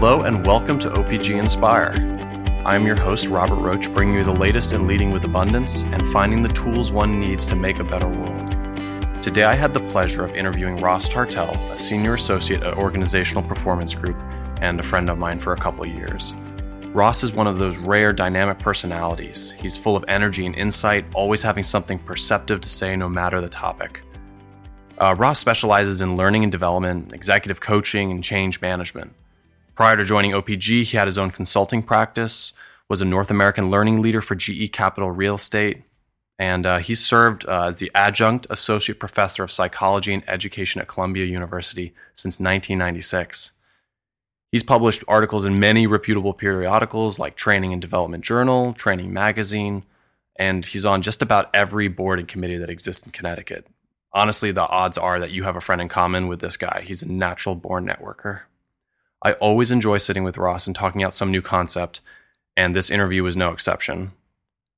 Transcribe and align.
Hello 0.00 0.22
and 0.22 0.46
welcome 0.46 0.78
to 0.78 0.88
OPG 0.88 1.38
Inspire. 1.38 1.92
I'm 2.64 2.86
your 2.86 2.98
host, 2.98 3.28
Robert 3.28 3.56
Roach, 3.56 3.92
bringing 3.92 4.14
you 4.14 4.24
the 4.24 4.32
latest 4.32 4.72
in 4.72 4.86
leading 4.86 5.10
with 5.10 5.26
abundance 5.26 5.82
and 5.82 6.02
finding 6.06 6.40
the 6.40 6.48
tools 6.48 6.90
one 6.90 7.20
needs 7.20 7.46
to 7.48 7.54
make 7.54 7.80
a 7.80 7.84
better 7.84 8.08
world. 8.08 8.50
Today, 9.22 9.42
I 9.42 9.54
had 9.54 9.74
the 9.74 9.80
pleasure 9.80 10.24
of 10.24 10.34
interviewing 10.34 10.80
Ross 10.80 11.06
Tartell, 11.06 11.54
a 11.70 11.78
senior 11.78 12.14
associate 12.14 12.62
at 12.62 12.78
Organizational 12.78 13.42
Performance 13.42 13.94
Group 13.94 14.16
and 14.62 14.80
a 14.80 14.82
friend 14.82 15.10
of 15.10 15.18
mine 15.18 15.38
for 15.38 15.52
a 15.52 15.58
couple 15.58 15.84
years. 15.84 16.32
Ross 16.94 17.22
is 17.22 17.34
one 17.34 17.46
of 17.46 17.58
those 17.58 17.76
rare 17.76 18.10
dynamic 18.10 18.58
personalities. 18.58 19.50
He's 19.60 19.76
full 19.76 19.96
of 19.96 20.04
energy 20.08 20.46
and 20.46 20.54
insight, 20.54 21.04
always 21.14 21.42
having 21.42 21.62
something 21.62 21.98
perceptive 21.98 22.62
to 22.62 22.70
say 22.70 22.96
no 22.96 23.10
matter 23.10 23.42
the 23.42 23.50
topic. 23.50 24.00
Uh, 24.96 25.14
Ross 25.18 25.38
specializes 25.38 26.00
in 26.00 26.16
learning 26.16 26.42
and 26.42 26.50
development, 26.50 27.12
executive 27.12 27.60
coaching, 27.60 28.10
and 28.10 28.24
change 28.24 28.62
management. 28.62 29.14
Prior 29.80 29.96
to 29.96 30.04
joining 30.04 30.32
OPG, 30.32 30.82
he 30.82 30.98
had 30.98 31.08
his 31.08 31.16
own 31.16 31.30
consulting 31.30 31.82
practice, 31.82 32.52
was 32.90 33.00
a 33.00 33.06
North 33.06 33.30
American 33.30 33.70
learning 33.70 34.02
leader 34.02 34.20
for 34.20 34.34
GE 34.34 34.72
Capital 34.72 35.10
Real 35.10 35.36
Estate, 35.36 35.84
and 36.38 36.66
uh, 36.66 36.78
he 36.80 36.94
served 36.94 37.46
uh, 37.48 37.68
as 37.68 37.76
the 37.76 37.90
adjunct 37.94 38.46
associate 38.50 39.00
professor 39.00 39.42
of 39.42 39.50
psychology 39.50 40.12
and 40.12 40.22
education 40.28 40.82
at 40.82 40.86
Columbia 40.86 41.24
University 41.24 41.94
since 42.14 42.34
1996. 42.34 43.52
He's 44.52 44.62
published 44.62 45.02
articles 45.08 45.46
in 45.46 45.58
many 45.58 45.86
reputable 45.86 46.34
periodicals 46.34 47.18
like 47.18 47.34
Training 47.34 47.72
and 47.72 47.80
Development 47.80 48.22
Journal, 48.22 48.74
Training 48.74 49.14
Magazine, 49.14 49.84
and 50.36 50.66
he's 50.66 50.84
on 50.84 51.00
just 51.00 51.22
about 51.22 51.48
every 51.54 51.88
board 51.88 52.18
and 52.18 52.28
committee 52.28 52.58
that 52.58 52.68
exists 52.68 53.06
in 53.06 53.12
Connecticut. 53.12 53.66
Honestly, 54.12 54.52
the 54.52 54.68
odds 54.68 54.98
are 54.98 55.18
that 55.18 55.30
you 55.30 55.44
have 55.44 55.56
a 55.56 55.60
friend 55.62 55.80
in 55.80 55.88
common 55.88 56.28
with 56.28 56.40
this 56.40 56.58
guy. 56.58 56.82
He's 56.84 57.02
a 57.02 57.10
natural 57.10 57.54
born 57.54 57.86
networker. 57.86 58.42
I 59.22 59.34
always 59.34 59.70
enjoy 59.70 59.98
sitting 59.98 60.24
with 60.24 60.38
Ross 60.38 60.66
and 60.66 60.74
talking 60.74 61.02
out 61.02 61.12
some 61.12 61.30
new 61.30 61.42
concept, 61.42 62.00
and 62.56 62.74
this 62.74 62.88
interview 62.88 63.22
was 63.22 63.36
no 63.36 63.52
exception. 63.52 64.12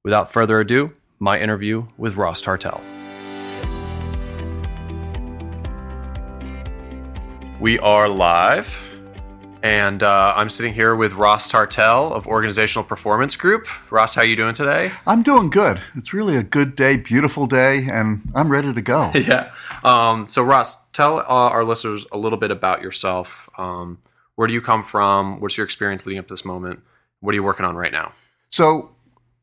Without 0.03 0.33
further 0.33 0.59
ado, 0.59 0.95
my 1.21 1.39
interview 1.39 1.87
with 1.97 2.17
Ross 2.17 2.43
Tartell. 2.43 2.81
We 7.61 7.79
are 7.79 8.09
live, 8.09 8.83
and 9.63 10.03
uh, 10.03 10.35
I'm 10.35 10.49
sitting 10.49 10.75
here 10.75 10.97
with 10.97 11.13
Ross 11.13 11.49
Tartell 11.49 12.13
of 12.13 12.27
Organizational 12.27 12.83
Performance 12.83 13.37
Group. 13.37 13.69
Ross, 13.93 14.17
how 14.17 14.23
are 14.23 14.25
you 14.25 14.35
doing 14.35 14.55
today? 14.55 14.91
I'm 15.07 15.23
doing 15.23 15.51
good. 15.51 15.81
It's 15.95 16.13
really 16.13 16.35
a 16.35 16.43
good 16.43 16.75
day, 16.75 16.97
beautiful 16.97 17.47
day, 17.47 17.87
and 17.89 18.29
I'm 18.35 18.51
ready 18.51 18.73
to 18.75 18.83
go. 18.83 19.13
yeah. 19.15 19.53
Um, 19.85 20.29
so, 20.29 20.43
Ross, 20.43 20.89
tell 20.89 21.21
uh, 21.21 21.27
our 21.29 21.65
listeners 21.65 22.07
a 22.11 22.19
little 22.19 22.39
bit 22.39 22.51
about 22.51 22.83
yourself. 22.83 23.49
Um, 23.57 23.99
where 24.37 24.49
do 24.49 24.55
you 24.55 24.61
come 24.61 24.83
from? 24.83 25.41
What's 25.41 25.57
your 25.57 25.65
experience 25.65 26.07
leading 26.07 26.19
up 26.19 26.29
to 26.29 26.35
this 26.35 26.45
moment? 26.45 26.81
What 27.21 27.33
are 27.33 27.37
you 27.37 27.43
working 27.43 27.67
on 27.67 27.77
right 27.77 27.93
now? 27.93 28.13
So, 28.51 28.91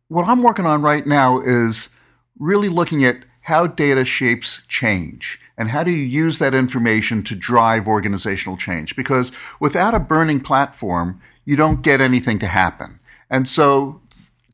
what 0.07 0.27
I'm 0.27 0.41
working 0.41 0.65
on 0.65 0.81
right 0.81 1.05
now 1.05 1.39
is 1.39 1.89
really 2.37 2.69
looking 2.69 3.05
at 3.05 3.25
how 3.43 3.67
data 3.67 4.03
shapes 4.05 4.63
change 4.67 5.39
and 5.57 5.69
how 5.69 5.83
do 5.83 5.91
you 5.91 6.03
use 6.03 6.39
that 6.39 6.55
information 6.55 7.21
to 7.23 7.35
drive 7.35 7.87
organizational 7.87 8.57
change? 8.57 8.95
Because 8.95 9.31
without 9.59 9.93
a 9.93 9.99
burning 9.99 10.39
platform, 10.39 11.21
you 11.45 11.55
don't 11.55 11.81
get 11.81 12.01
anything 12.01 12.39
to 12.39 12.47
happen. 12.47 12.99
And 13.29 13.47
so, 13.47 14.01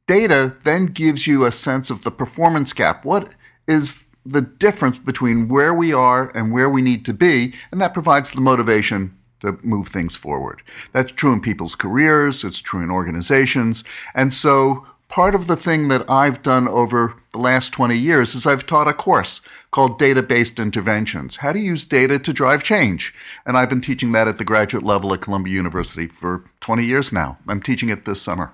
data 0.08 0.56
then 0.64 0.88
gives 0.88 1.28
you 1.28 1.46
a 1.46 1.52
sense 1.52 1.90
of 1.90 2.04
the 2.04 2.12
performance 2.12 2.74
gap. 2.74 3.06
What 3.06 3.34
is 3.68 4.08
the 4.26 4.42
difference 4.42 4.98
between 4.98 5.48
where 5.48 5.74
we 5.74 5.94
are 5.94 6.30
and 6.36 6.52
where 6.52 6.70
we 6.70 6.82
need 6.82 7.06
to 7.06 7.14
be? 7.14 7.54
And 7.72 7.80
that 7.80 7.94
provides 7.94 8.32
the 8.32 8.42
motivation 8.42 9.16
to 9.46 9.58
move 9.66 9.88
things 9.88 10.16
forward. 10.16 10.62
That's 10.92 11.12
true 11.12 11.34
in 11.34 11.42
people's 11.42 11.76
careers, 11.76 12.44
it's 12.44 12.62
true 12.62 12.82
in 12.84 12.92
organizations. 12.92 13.84
And 14.14 14.34
so 14.34 14.86
part 15.08 15.36
of 15.36 15.48
the 15.48 15.56
thing 15.56 15.88
that 15.88 16.10
I've 16.10 16.44
done 16.44 16.68
over 16.68 17.16
the 17.32 17.40
last 17.40 17.72
20 17.72 17.96
years 17.96 18.36
is 18.36 18.46
I've 18.46 18.66
taught 18.66 18.88
a 18.88 18.94
course 18.94 19.42
called 19.72 20.00
Data 20.00 20.24
Based 20.24 20.60
Interventions 20.60 21.38
How 21.38 21.52
to 21.52 21.60
Use 21.60 21.86
Data 21.86 22.18
to 22.20 22.34
Drive 22.34 22.64
Change. 22.64 23.14
And 23.46 23.58
I've 23.58 23.70
been 23.70 23.82
teaching 23.82 24.12
that 24.14 24.28
at 24.28 24.38
the 24.38 24.46
graduate 24.46 24.84
level 24.84 25.14
at 25.14 25.22
Columbia 25.22 25.54
University 25.54 26.08
for 26.08 26.44
20 26.62 26.86
years 26.86 27.12
now. 27.12 27.38
I'm 27.48 27.62
teaching 27.62 27.90
it 27.90 28.06
this 28.06 28.22
summer. 28.22 28.54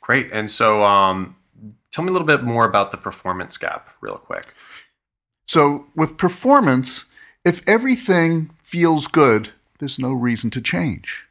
Great. 0.00 0.30
And 0.32 0.50
so, 0.50 0.84
um, 0.84 1.36
tell 1.92 2.04
me 2.04 2.10
a 2.10 2.12
little 2.12 2.26
bit 2.26 2.42
more 2.42 2.64
about 2.64 2.90
the 2.90 2.96
performance 2.96 3.56
gap, 3.56 3.90
real 4.00 4.18
quick. 4.18 4.54
So, 5.46 5.86
with 5.94 6.18
performance, 6.18 7.06
if 7.44 7.66
everything 7.66 8.50
feels 8.62 9.06
good, 9.06 9.50
there's 9.78 9.98
no 9.98 10.12
reason 10.12 10.50
to 10.50 10.60
change. 10.60 11.26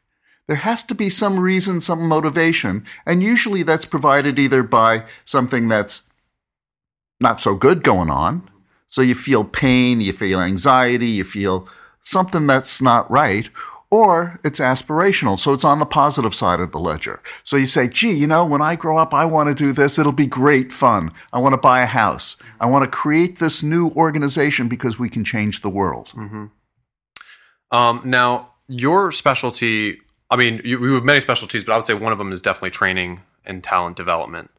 There 0.47 0.57
has 0.57 0.83
to 0.83 0.95
be 0.95 1.09
some 1.09 1.39
reason, 1.39 1.81
some 1.81 2.07
motivation, 2.07 2.85
and 3.05 3.23
usually 3.23 3.63
that's 3.63 3.85
provided 3.85 4.37
either 4.37 4.61
by 4.61 5.05
something 5.23 5.67
that's 5.67 6.03
not 7.19 7.41
so 7.41 7.55
good 7.55 7.83
going 7.83 8.09
on. 8.09 8.49
So 8.87 9.01
you 9.01 9.15
feel 9.15 9.43
pain, 9.43 10.01
you 10.01 10.13
feel 10.13 10.39
anxiety, 10.39 11.07
you 11.07 11.23
feel 11.23 11.67
something 12.01 12.45
that's 12.45 12.81
not 12.81 13.09
right, 13.09 13.49
or 13.89 14.39
it's 14.43 14.59
aspirational. 14.59 15.39
So 15.39 15.53
it's 15.53 15.63
on 15.63 15.79
the 15.79 15.85
positive 15.85 16.35
side 16.35 16.59
of 16.59 16.71
the 16.71 16.79
ledger. 16.79 17.21
So 17.43 17.57
you 17.57 17.65
say, 17.65 17.87
gee, 17.87 18.13
you 18.13 18.27
know, 18.27 18.45
when 18.45 18.61
I 18.61 18.75
grow 18.75 18.97
up, 18.97 19.13
I 19.13 19.25
want 19.25 19.49
to 19.49 19.55
do 19.55 19.71
this. 19.71 19.97
It'll 19.97 20.11
be 20.11 20.27
great 20.27 20.71
fun. 20.71 21.11
I 21.33 21.39
want 21.39 21.53
to 21.53 21.57
buy 21.57 21.81
a 21.81 21.87
house. 21.87 22.37
I 22.59 22.67
want 22.67 22.83
to 22.83 22.97
create 22.97 23.39
this 23.39 23.63
new 23.63 23.89
organization 23.91 24.67
because 24.67 24.99
we 24.99 25.09
can 25.09 25.23
change 25.23 25.61
the 25.61 25.69
world. 25.69 26.09
Mm-hmm. 26.15 26.45
Um, 27.71 28.01
now, 28.05 28.51
your 28.67 29.11
specialty, 29.11 29.99
I 30.29 30.35
mean, 30.35 30.61
you, 30.63 30.83
you, 30.85 30.93
have 30.93 31.03
many 31.03 31.21
specialties, 31.21 31.63
but 31.63 31.73
I 31.73 31.75
would 31.75 31.85
say 31.85 31.93
one 31.93 32.11
of 32.11 32.17
them 32.17 32.31
is 32.31 32.41
definitely 32.41 32.71
training 32.71 33.21
and 33.45 33.63
talent 33.63 33.95
development. 33.95 34.51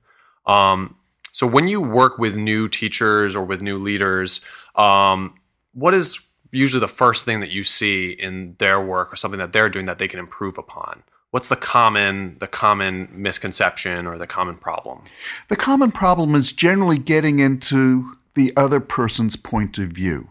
Um, 0.47 0.97
so 1.33 1.47
when 1.47 1.69
you 1.69 1.81
work 1.81 2.19
with 2.19 2.37
new 2.37 2.69
teachers 2.69 3.37
or 3.37 3.45
with 3.45 3.61
new 3.61 3.78
leaders, 3.78 4.45
um, 4.75 5.34
what 5.75 5.93
is 5.93 6.21
usually 6.50 6.81
the 6.81 6.89
first 6.89 7.25
thing 7.25 7.41
that 7.41 7.50
you 7.50 7.62
see 7.62 8.11
in 8.11 8.56
their 8.59 8.81
work 8.81 9.12
or 9.12 9.16
something 9.16 9.39
that 9.39 9.53
they're 9.53 9.69
doing 9.69 9.87
that 9.87 9.99
they 9.99 10.09
can 10.09 10.19
improve 10.19 10.56
upon? 10.56 11.03
What's 11.31 11.49
the 11.49 11.56
common 11.56 12.37
the 12.39 12.47
common 12.47 13.09
misconception 13.12 14.06
or 14.06 14.16
the 14.16 14.27
common 14.27 14.56
problem? 14.56 15.03
The 15.49 15.56
common 15.56 15.93
problem 15.93 16.34
is 16.34 16.53
generally 16.53 16.99
getting 16.99 17.41
into 17.41 18.16
the 18.34 18.53
other 18.56 18.81
person's 18.81 19.37
point 19.37 19.77
of 19.77 19.89
view 19.89 20.28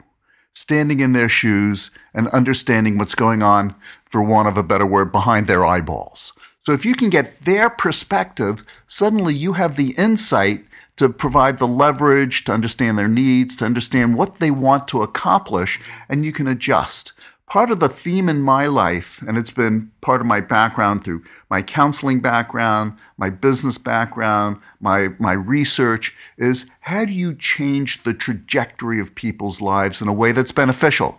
standing 0.56 1.02
in 1.02 1.12
their 1.12 1.30
shoes 1.30 1.92
and 2.14 2.28
understanding 2.30 2.98
what's 2.98 3.14
going 3.14 3.44
on, 3.44 3.76
for 4.06 4.24
want 4.24 4.48
of 4.48 4.58
a 4.58 4.64
better 4.64 4.86
word, 4.86 5.12
behind 5.12 5.46
their 5.46 5.66
eyeballs. 5.66 6.34
So 6.66 6.72
if 6.72 6.86
you 6.86 6.96
can 6.96 7.12
get 7.12 7.42
their 7.44 7.70
perspective, 7.70 8.64
suddenly 8.88 9.36
you 9.36 9.54
have 9.54 9.76
the 9.76 9.92
insight 9.98 10.66
to 10.96 11.10
provide 11.10 11.60
the 11.60 11.68
leverage, 11.68 12.46
to 12.46 12.54
understand 12.54 12.98
their 12.98 13.10
needs, 13.10 13.56
to 13.58 13.66
understand 13.66 14.18
what 14.18 14.36
they 14.36 14.50
want 14.50 14.88
to 14.88 15.04
accomplish, 15.04 15.80
and 16.08 16.24
you 16.26 16.32
can 16.32 16.48
adjust. 16.48 17.12
Part 17.48 17.70
of 17.70 17.80
the 17.80 17.90
theme 17.90 18.30
in 18.30 18.42
my 18.42 18.66
life, 18.66 19.22
and 19.28 19.38
it's 19.38 19.52
been 19.52 19.92
part 20.02 20.22
of 20.22 20.28
my 20.28 20.40
background 20.40 21.04
through 21.04 21.24
my 21.56 21.62
counseling 21.62 22.20
background, 22.20 22.98
my 23.16 23.30
business 23.30 23.78
background, 23.78 24.58
my, 24.82 25.08
my 25.20 25.32
research 25.32 26.14
is 26.38 26.70
how 26.82 27.06
do 27.06 27.14
you 27.14 27.34
change 27.34 28.04
the 28.04 28.14
trajectory 28.14 29.00
of 29.00 29.16
people's 29.16 29.62
lives 29.62 30.02
in 30.02 30.10
a 30.10 30.14
way 30.14 30.34
that's 30.34 30.52
beneficial? 30.52 31.18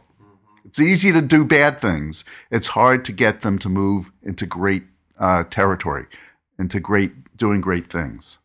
It's 0.67 0.79
easy 0.79 1.11
to 1.11 1.23
do 1.23 1.43
bad 1.43 1.81
things. 1.81 2.23
It's 2.51 2.69
hard 2.69 3.03
to 3.07 3.13
get 3.13 3.41
them 3.41 3.59
to 3.61 3.71
move 3.71 4.13
into 4.23 4.45
great 4.45 4.83
uh, 5.19 5.45
territory, 5.45 6.05
into 6.59 6.81
great, 6.81 7.35
doing 7.35 7.63
great 7.63 7.87
things. 7.87 8.39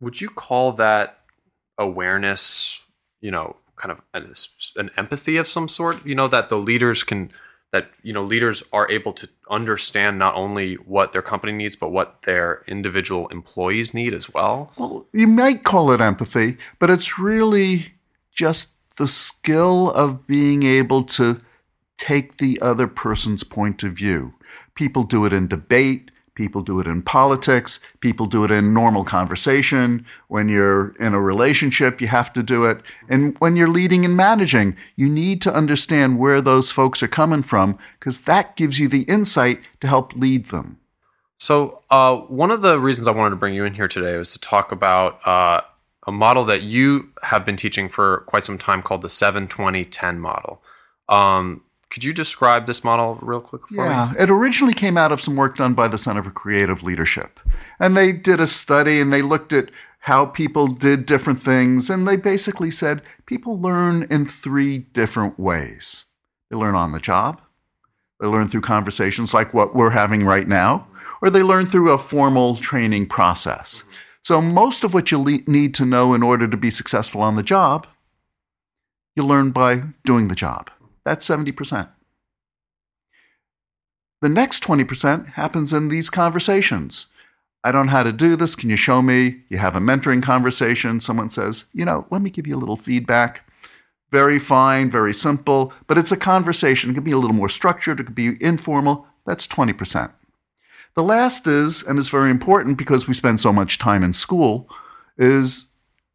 Would 0.00 0.20
you 0.20 0.28
call 0.28 0.72
that 0.72 1.20
awareness, 1.78 2.84
you 3.20 3.30
know, 3.30 3.54
kind 3.76 3.92
of 3.92 4.00
an 4.74 4.90
empathy 4.96 5.36
of 5.36 5.46
some 5.46 5.68
sort, 5.68 6.04
you 6.04 6.16
know, 6.16 6.26
that 6.26 6.48
the 6.48 6.58
leaders 6.58 7.04
can 7.04 7.30
that 7.70 7.90
you 8.02 8.12
know 8.12 8.22
leaders 8.22 8.62
are 8.72 8.90
able 8.90 9.12
to 9.12 9.28
understand 9.50 10.18
not 10.18 10.34
only 10.34 10.74
what 10.74 11.12
their 11.12 11.22
company 11.22 11.52
needs 11.52 11.76
but 11.76 11.90
what 11.90 12.22
their 12.24 12.64
individual 12.66 13.28
employees 13.28 13.94
need 13.94 14.14
as 14.14 14.32
well. 14.32 14.72
Well 14.76 15.06
you 15.12 15.26
might 15.26 15.64
call 15.64 15.90
it 15.92 16.00
empathy 16.00 16.56
but 16.78 16.90
it's 16.90 17.18
really 17.18 17.94
just 18.32 18.96
the 18.96 19.06
skill 19.06 19.90
of 19.92 20.26
being 20.26 20.62
able 20.62 21.02
to 21.04 21.40
take 21.96 22.38
the 22.38 22.60
other 22.60 22.86
person's 22.86 23.44
point 23.44 23.82
of 23.82 23.92
view. 23.92 24.34
People 24.74 25.02
do 25.02 25.24
it 25.24 25.32
in 25.32 25.48
debate 25.48 26.10
People 26.38 26.62
do 26.62 26.78
it 26.78 26.86
in 26.86 27.02
politics. 27.02 27.80
People 27.98 28.26
do 28.26 28.44
it 28.44 28.52
in 28.52 28.72
normal 28.72 29.02
conversation. 29.02 30.06
When 30.28 30.48
you're 30.48 30.94
in 31.00 31.12
a 31.12 31.20
relationship, 31.20 32.00
you 32.00 32.06
have 32.06 32.32
to 32.34 32.44
do 32.44 32.64
it. 32.64 32.80
And 33.08 33.36
when 33.40 33.56
you're 33.56 33.66
leading 33.66 34.04
and 34.04 34.16
managing, 34.16 34.76
you 34.94 35.08
need 35.08 35.42
to 35.42 35.52
understand 35.52 36.20
where 36.20 36.40
those 36.40 36.70
folks 36.70 37.02
are 37.02 37.08
coming 37.08 37.42
from 37.42 37.76
because 37.98 38.20
that 38.20 38.54
gives 38.54 38.78
you 38.78 38.86
the 38.86 39.02
insight 39.02 39.62
to 39.80 39.88
help 39.88 40.14
lead 40.14 40.46
them. 40.46 40.78
So, 41.40 41.82
uh, 41.90 42.14
one 42.14 42.52
of 42.52 42.62
the 42.62 42.78
reasons 42.78 43.08
I 43.08 43.10
wanted 43.10 43.30
to 43.30 43.36
bring 43.36 43.54
you 43.54 43.64
in 43.64 43.74
here 43.74 43.88
today 43.88 44.16
was 44.16 44.30
to 44.30 44.38
talk 44.38 44.70
about 44.70 45.18
uh, 45.26 45.62
a 46.06 46.12
model 46.12 46.44
that 46.44 46.62
you 46.62 47.10
have 47.24 47.44
been 47.44 47.56
teaching 47.56 47.88
for 47.88 48.18
quite 48.28 48.44
some 48.44 48.58
time 48.58 48.80
called 48.80 49.02
the 49.02 49.08
7 49.08 49.48
20 49.48 49.84
10 49.84 50.20
model. 50.20 50.62
Um, 51.08 51.62
could 51.90 52.04
you 52.04 52.12
describe 52.12 52.66
this 52.66 52.84
model 52.84 53.18
real 53.22 53.40
quick 53.40 53.66
for 53.68 53.74
yeah, 53.74 53.82
me? 53.82 54.16
Yeah, 54.16 54.24
it 54.24 54.30
originally 54.30 54.74
came 54.74 54.98
out 54.98 55.12
of 55.12 55.20
some 55.20 55.36
work 55.36 55.56
done 55.56 55.74
by 55.74 55.88
the 55.88 55.98
Center 55.98 56.22
for 56.22 56.30
Creative 56.30 56.82
Leadership. 56.82 57.40
And 57.80 57.96
they 57.96 58.12
did 58.12 58.40
a 58.40 58.46
study 58.46 59.00
and 59.00 59.12
they 59.12 59.22
looked 59.22 59.52
at 59.52 59.70
how 60.00 60.26
people 60.26 60.66
did 60.66 61.06
different 61.06 61.38
things. 61.38 61.90
And 61.90 62.06
they 62.06 62.16
basically 62.16 62.70
said 62.70 63.02
people 63.26 63.60
learn 63.60 64.06
in 64.10 64.26
three 64.26 64.78
different 64.78 65.38
ways 65.38 66.04
they 66.50 66.56
learn 66.56 66.74
on 66.74 66.92
the 66.92 67.00
job, 67.00 67.42
they 68.20 68.26
learn 68.26 68.48
through 68.48 68.62
conversations 68.62 69.34
like 69.34 69.52
what 69.52 69.74
we're 69.74 69.90
having 69.90 70.24
right 70.24 70.48
now, 70.48 70.86
or 71.20 71.30
they 71.30 71.42
learn 71.42 71.66
through 71.66 71.92
a 71.92 71.98
formal 71.98 72.56
training 72.56 73.06
process. 73.06 73.84
So, 74.24 74.40
most 74.40 74.82
of 74.82 74.94
what 74.94 75.10
you 75.10 75.18
le- 75.18 75.40
need 75.46 75.74
to 75.74 75.86
know 75.86 76.14
in 76.14 76.22
order 76.22 76.48
to 76.48 76.56
be 76.56 76.70
successful 76.70 77.20
on 77.20 77.36
the 77.36 77.42
job, 77.42 77.86
you 79.14 79.22
learn 79.24 79.50
by 79.50 79.82
doing 80.04 80.28
the 80.28 80.34
job. 80.34 80.70
That's 81.08 81.26
70%. 81.26 81.88
The 84.20 84.28
next 84.28 84.62
20% 84.62 85.32
happens 85.32 85.72
in 85.72 85.88
these 85.88 86.10
conversations. 86.10 87.06
I 87.64 87.72
don't 87.72 87.86
know 87.86 87.92
how 87.92 88.02
to 88.02 88.12
do 88.12 88.36
this. 88.36 88.54
Can 88.54 88.68
you 88.68 88.76
show 88.76 89.00
me? 89.00 89.40
You 89.48 89.56
have 89.56 89.74
a 89.74 89.80
mentoring 89.80 90.22
conversation. 90.22 91.00
Someone 91.00 91.30
says, 91.30 91.64
you 91.72 91.86
know, 91.86 92.06
let 92.10 92.20
me 92.20 92.28
give 92.28 92.46
you 92.46 92.54
a 92.54 92.58
little 92.60 92.76
feedback. 92.76 93.50
Very 94.10 94.38
fine, 94.38 94.90
very 94.90 95.14
simple, 95.14 95.72
but 95.86 95.96
it's 95.96 96.12
a 96.12 96.16
conversation. 96.16 96.90
It 96.90 96.94
can 96.94 97.04
be 97.04 97.12
a 97.12 97.16
little 97.16 97.34
more 97.34 97.48
structured, 97.48 98.00
it 98.00 98.04
could 98.04 98.14
be 98.14 98.36
informal. 98.38 99.06
That's 99.24 99.48
20%. 99.48 100.12
The 100.94 101.02
last 101.02 101.46
is, 101.46 101.82
and 101.82 101.98
is 101.98 102.10
very 102.10 102.28
important 102.28 102.76
because 102.76 103.08
we 103.08 103.14
spend 103.14 103.40
so 103.40 103.52
much 103.52 103.78
time 103.78 104.02
in 104.02 104.12
school, 104.12 104.68
is 105.16 105.67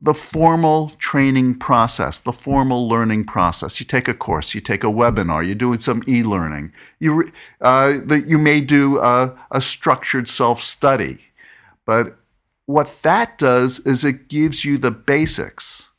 the 0.04 0.14
formal 0.14 0.90
training 0.98 1.56
process, 1.56 2.20
the 2.20 2.34
formal 2.34 2.90
learning 2.90 3.24
process. 3.24 3.80
You 3.80 3.86
take 3.86 4.10
a 4.10 4.14
course, 4.14 4.54
you 4.54 4.60
take 4.60 4.84
a 4.84 4.88
webinar, 4.88 5.46
you're 5.46 5.56
doing 5.56 5.80
some 5.80 6.04
e-learning. 6.06 6.74
You, 7.00 7.32
uh, 7.62 8.00
you 8.10 8.38
may 8.38 8.60
do 8.60 9.00
a, 9.00 9.34
a 9.50 9.62
structured 9.62 10.28
self-study, 10.28 11.20
but 11.86 12.18
what 12.66 13.00
that 13.04 13.38
does 13.38 13.80
is 13.80 14.04
it 14.04 14.28
gives 14.28 14.66
you 14.66 14.78
the 14.78 14.92
basics, 14.92 15.90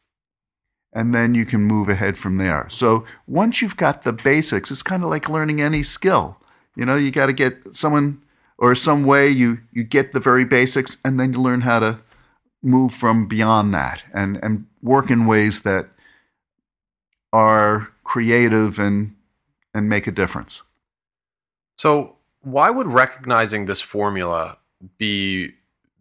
and 0.92 1.14
then 1.14 1.34
you 1.34 1.46
can 1.46 1.62
move 1.62 1.88
ahead 1.88 2.18
from 2.18 2.36
there. 2.36 2.68
So 2.68 3.06
once 3.26 3.62
you've 3.62 3.78
got 3.78 4.02
the 4.02 4.12
basics, 4.12 4.70
it's 4.70 4.82
kind 4.82 5.02
of 5.02 5.08
like 5.08 5.30
learning 5.30 5.62
any 5.62 5.82
skill. 5.82 6.36
You 6.76 6.84
know, 6.84 6.96
you 6.96 7.10
got 7.10 7.26
to 7.26 7.32
get 7.32 7.74
someone 7.74 8.22
or 8.58 8.74
some 8.74 9.04
way 9.04 9.28
you 9.28 9.58
you 9.72 9.82
get 9.82 10.12
the 10.12 10.20
very 10.20 10.44
basics, 10.44 10.98
and 11.04 11.18
then 11.18 11.32
you 11.32 11.40
learn 11.40 11.62
how 11.62 11.80
to 11.80 12.00
move 12.64 12.92
from 12.92 13.26
beyond 13.28 13.74
that 13.74 14.04
and, 14.12 14.38
and 14.42 14.66
work 14.82 15.10
in 15.10 15.26
ways 15.26 15.62
that 15.62 15.90
are 17.32 17.92
creative 18.04 18.78
and 18.78 19.14
and 19.74 19.88
make 19.88 20.06
a 20.06 20.12
difference. 20.12 20.62
So, 21.76 22.16
why 22.42 22.70
would 22.70 22.92
recognizing 22.92 23.66
this 23.66 23.80
formula 23.80 24.58
be 24.98 25.52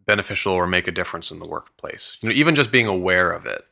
beneficial 0.06 0.54
or 0.54 0.68
make 0.68 0.88
a 0.88 0.92
difference 0.92 1.32
in 1.32 1.40
the 1.40 1.50
workplace? 1.50 2.18
You 2.22 2.30
know, 2.30 2.36
even 2.36 2.54
just 2.54 2.72
being 2.72 2.88
aware 2.88 3.32
of 3.32 3.46
it. 3.46 3.66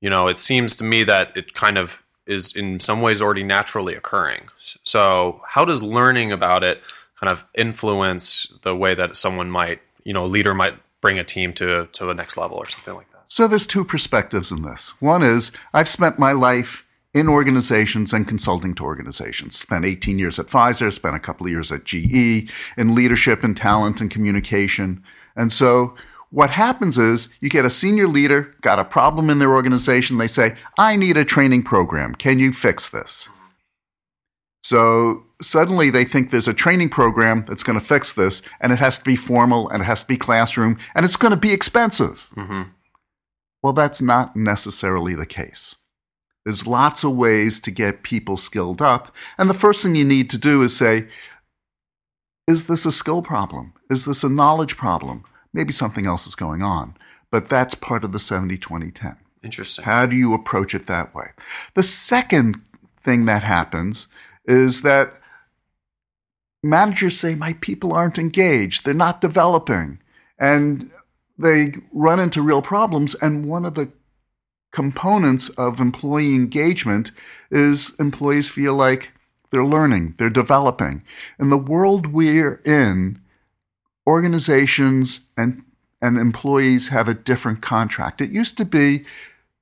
You 0.00 0.10
know, 0.10 0.26
it 0.26 0.38
seems 0.38 0.74
to 0.76 0.84
me 0.84 1.04
that 1.04 1.36
it 1.36 1.54
kind 1.54 1.78
of 1.78 2.02
is 2.26 2.56
in 2.56 2.80
some 2.80 3.02
ways 3.02 3.20
already 3.20 3.42
naturally 3.42 3.94
occurring. 3.94 4.48
So, 4.82 5.42
how 5.46 5.64
does 5.64 5.82
learning 5.82 6.32
about 6.32 6.64
it 6.64 6.80
kind 7.20 7.30
of 7.30 7.44
influence 7.54 8.46
the 8.62 8.74
way 8.74 8.94
that 8.94 9.16
someone 9.16 9.50
might, 9.50 9.80
you 10.04 10.12
know, 10.12 10.24
a 10.24 10.26
leader 10.26 10.54
might 10.54 10.76
bring 11.02 11.18
a 11.18 11.24
team 11.24 11.52
to 11.52 11.88
to 11.92 12.06
the 12.06 12.14
next 12.14 12.38
level 12.38 12.56
or 12.56 12.66
something 12.66 12.94
like 12.94 13.12
that. 13.12 13.24
So 13.28 13.46
there's 13.46 13.66
two 13.66 13.84
perspectives 13.84 14.50
in 14.50 14.62
this. 14.62 14.94
One 15.02 15.22
is 15.22 15.52
I've 15.74 15.88
spent 15.88 16.18
my 16.18 16.32
life 16.32 16.86
in 17.12 17.28
organizations 17.28 18.14
and 18.14 18.26
consulting 18.26 18.74
to 18.76 18.84
organizations. 18.84 19.58
Spent 19.58 19.84
18 19.84 20.18
years 20.18 20.38
at 20.38 20.46
Pfizer, 20.46 20.90
spent 20.90 21.14
a 21.14 21.20
couple 21.20 21.46
of 21.46 21.52
years 21.52 21.70
at 21.70 21.84
GE 21.84 22.50
in 22.78 22.94
leadership 22.94 23.44
and 23.44 23.54
talent 23.54 24.00
and 24.00 24.10
communication. 24.10 25.04
And 25.36 25.52
so 25.52 25.94
what 26.30 26.50
happens 26.50 26.98
is 26.98 27.28
you 27.40 27.50
get 27.50 27.66
a 27.66 27.70
senior 27.70 28.08
leader, 28.08 28.54
got 28.62 28.78
a 28.78 28.84
problem 28.84 29.28
in 29.28 29.38
their 29.38 29.52
organization, 29.52 30.16
they 30.16 30.28
say, 30.28 30.56
"I 30.78 30.96
need 30.96 31.18
a 31.18 31.24
training 31.24 31.64
program. 31.64 32.14
Can 32.14 32.38
you 32.38 32.52
fix 32.52 32.88
this?" 32.88 33.28
So 34.62 35.24
suddenly 35.42 35.90
they 35.90 36.04
think 36.04 36.30
there's 36.30 36.48
a 36.48 36.54
training 36.54 36.88
program 36.88 37.44
that's 37.46 37.62
going 37.62 37.78
to 37.78 37.84
fix 37.84 38.12
this, 38.12 38.42
and 38.60 38.72
it 38.72 38.78
has 38.78 38.98
to 38.98 39.04
be 39.04 39.16
formal, 39.16 39.68
and 39.68 39.82
it 39.82 39.86
has 39.86 40.02
to 40.02 40.08
be 40.08 40.16
classroom, 40.16 40.78
and 40.94 41.04
it's 41.04 41.16
going 41.16 41.32
to 41.32 41.36
be 41.36 41.52
expensive. 41.52 42.28
Mm-hmm. 42.36 42.70
Well, 43.62 43.72
that's 43.72 44.02
not 44.02 44.34
necessarily 44.34 45.14
the 45.14 45.26
case. 45.26 45.76
There's 46.44 46.66
lots 46.66 47.04
of 47.04 47.16
ways 47.16 47.60
to 47.60 47.70
get 47.70 48.02
people 48.02 48.36
skilled 48.36 48.82
up. 48.82 49.14
And 49.38 49.48
the 49.48 49.54
first 49.54 49.82
thing 49.82 49.94
you 49.94 50.04
need 50.04 50.28
to 50.30 50.38
do 50.38 50.62
is 50.62 50.76
say, 50.76 51.08
is 52.48 52.66
this 52.66 52.84
a 52.84 52.90
skill 52.90 53.22
problem? 53.22 53.74
Is 53.88 54.04
this 54.04 54.24
a 54.24 54.28
knowledge 54.28 54.76
problem? 54.76 55.24
Maybe 55.52 55.72
something 55.72 56.06
else 56.06 56.26
is 56.26 56.34
going 56.34 56.62
on. 56.62 56.96
But 57.30 57.48
that's 57.48 57.76
part 57.76 58.02
of 58.02 58.12
the 58.12 58.18
70 58.18 58.58
20 58.58 58.90
10. 58.90 59.16
Interesting. 59.44 59.84
How 59.84 60.06
do 60.06 60.16
you 60.16 60.34
approach 60.34 60.74
it 60.74 60.86
that 60.86 61.14
way? 61.14 61.28
The 61.74 61.82
second 61.82 62.60
thing 63.00 63.24
that 63.26 63.42
happens 63.42 64.08
is 64.44 64.82
that 64.82 65.14
managers 66.62 67.18
say, 67.18 67.34
My 67.34 67.54
people 67.54 67.92
aren't 67.92 68.18
engaged, 68.18 68.84
they're 68.84 68.94
not 68.94 69.20
developing. 69.20 70.00
And 70.38 70.90
they 71.38 71.74
run 71.92 72.20
into 72.20 72.42
real 72.42 72.62
problems. 72.62 73.14
And 73.16 73.48
one 73.48 73.64
of 73.64 73.74
the 73.74 73.92
components 74.72 75.48
of 75.50 75.80
employee 75.80 76.34
engagement 76.34 77.10
is 77.50 77.98
employees 78.00 78.48
feel 78.48 78.74
like 78.74 79.12
they're 79.50 79.64
learning, 79.64 80.14
they're 80.16 80.30
developing. 80.30 81.04
In 81.38 81.50
the 81.50 81.58
world 81.58 82.06
we're 82.06 82.62
in, 82.64 83.20
organizations 84.06 85.20
and, 85.36 85.64
and 86.00 86.16
employees 86.16 86.88
have 86.88 87.06
a 87.06 87.14
different 87.14 87.60
contract. 87.60 88.20
It 88.20 88.30
used 88.30 88.56
to 88.56 88.64
be 88.64 89.04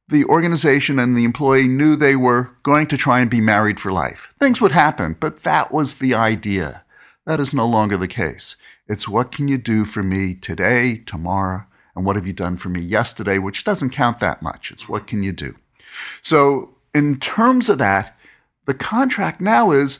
the 0.08 0.24
organization 0.24 0.98
and 0.98 1.16
the 1.16 1.24
employee 1.24 1.68
knew 1.68 1.96
they 1.96 2.16
were 2.16 2.50
going 2.62 2.86
to 2.88 2.96
try 2.96 3.20
and 3.20 3.30
be 3.30 3.40
married 3.40 3.78
for 3.78 3.92
life. 3.92 4.32
Things 4.38 4.60
would 4.60 4.72
happen, 4.72 5.16
but 5.18 5.42
that 5.42 5.72
was 5.72 5.96
the 5.96 6.14
idea. 6.14 6.84
That 7.26 7.40
is 7.40 7.54
no 7.54 7.66
longer 7.66 7.96
the 7.96 8.08
case. 8.08 8.56
It's 8.88 9.08
what 9.08 9.30
can 9.30 9.48
you 9.48 9.58
do 9.58 9.84
for 9.84 10.02
me 10.02 10.34
today, 10.34 11.02
tomorrow, 11.04 11.64
and 11.94 12.04
what 12.04 12.16
have 12.16 12.26
you 12.26 12.32
done 12.32 12.56
for 12.56 12.68
me 12.68 12.80
yesterday, 12.80 13.38
which 13.38 13.64
doesn't 13.64 13.90
count 13.90 14.20
that 14.20 14.42
much. 14.42 14.70
It's 14.70 14.88
what 14.88 15.06
can 15.06 15.22
you 15.22 15.32
do. 15.32 15.54
So, 16.22 16.76
in 16.94 17.18
terms 17.18 17.68
of 17.68 17.78
that, 17.78 18.18
the 18.66 18.74
contract 18.74 19.40
now 19.40 19.70
is 19.70 19.98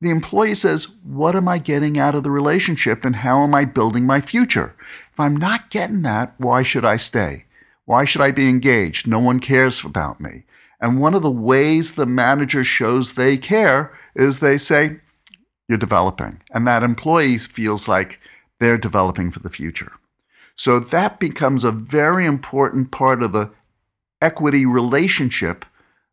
the 0.00 0.10
employee 0.10 0.54
says, 0.54 0.88
What 1.02 1.36
am 1.36 1.48
I 1.48 1.58
getting 1.58 1.98
out 1.98 2.14
of 2.14 2.22
the 2.22 2.30
relationship 2.30 3.04
and 3.04 3.16
how 3.16 3.42
am 3.42 3.54
I 3.54 3.64
building 3.64 4.04
my 4.04 4.20
future? 4.20 4.74
If 5.12 5.20
I'm 5.20 5.36
not 5.36 5.70
getting 5.70 6.02
that, 6.02 6.34
why 6.38 6.62
should 6.62 6.84
I 6.84 6.96
stay? 6.96 7.46
Why 7.84 8.04
should 8.04 8.20
I 8.20 8.30
be 8.30 8.48
engaged? 8.48 9.06
No 9.06 9.18
one 9.18 9.40
cares 9.40 9.84
about 9.84 10.20
me. 10.20 10.44
And 10.80 11.00
one 11.00 11.14
of 11.14 11.22
the 11.22 11.30
ways 11.30 11.92
the 11.92 12.06
manager 12.06 12.64
shows 12.64 13.14
they 13.14 13.36
care 13.36 13.96
is 14.14 14.40
they 14.40 14.58
say, 14.58 15.00
You're 15.72 15.78
developing. 15.78 16.42
And 16.50 16.66
that 16.66 16.82
employee 16.82 17.38
feels 17.38 17.88
like 17.88 18.20
they're 18.60 18.76
developing 18.76 19.30
for 19.30 19.38
the 19.38 19.48
future. 19.48 19.92
So 20.54 20.78
that 20.78 21.18
becomes 21.18 21.64
a 21.64 21.72
very 21.72 22.26
important 22.26 22.90
part 22.90 23.22
of 23.22 23.32
the 23.32 23.50
equity 24.20 24.66
relationship 24.66 25.64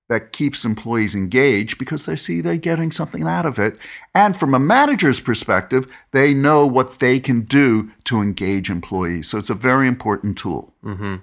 that 0.07 0.31
keeps 0.31 0.63
employees 0.63 1.13
engaged 1.13 1.77
because 1.77 2.05
they 2.05 2.15
see 2.15 2.39
they're 2.39 2.55
getting 2.55 2.89
something 2.89 3.23
out 3.23 3.45
of 3.45 3.59
it. 3.59 3.77
And 4.15 4.37
from 4.37 4.53
a 4.53 4.59
manager's 4.59 5.19
perspective, 5.19 5.91
they 6.13 6.33
know 6.33 6.65
what 6.65 6.99
they 7.01 7.19
can 7.19 7.41
do 7.41 7.91
to 8.05 8.21
engage 8.21 8.69
employees. 8.69 9.29
So 9.29 9.37
it's 9.39 9.49
a 9.49 9.53
very 9.53 9.89
important 9.89 10.37
tool. 10.37 10.73
Mm-hmm. 10.85 11.15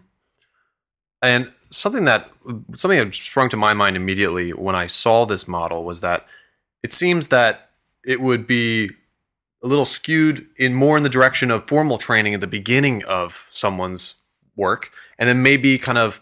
And 1.23 1.51
something 1.71 2.05
that 2.05 2.31
something 2.75 2.99
that 2.99 3.15
sprung 3.15 3.49
to 3.49 3.57
my 3.57 3.73
mind 3.73 3.97
immediately 3.97 4.51
when 4.53 4.75
I 4.75 4.89
saw 4.89 5.25
this 5.25 5.49
model 5.49 5.85
was 5.85 6.03
that 6.03 6.27
it 6.83 6.93
seems 6.93 7.29
that 7.29 7.66
it 8.07 8.21
would 8.21 8.47
be 8.47 8.91
a 9.63 9.67
little 9.67 9.85
skewed 9.85 10.47
in 10.57 10.75
more 10.75 10.97
in 10.97 11.03
the 11.03 11.09
direction 11.09 11.51
of 11.51 11.69
formal 11.69 11.99
training 11.99 12.35
at 12.35 12.41
the 12.41 12.47
beginning 12.47 13.05
of 13.05 13.47
someone's 13.51 14.23
work, 14.57 14.91
and 15.19 15.29
then 15.29 15.43
maybe 15.43 15.77
kind 15.77 15.99
of 15.99 16.21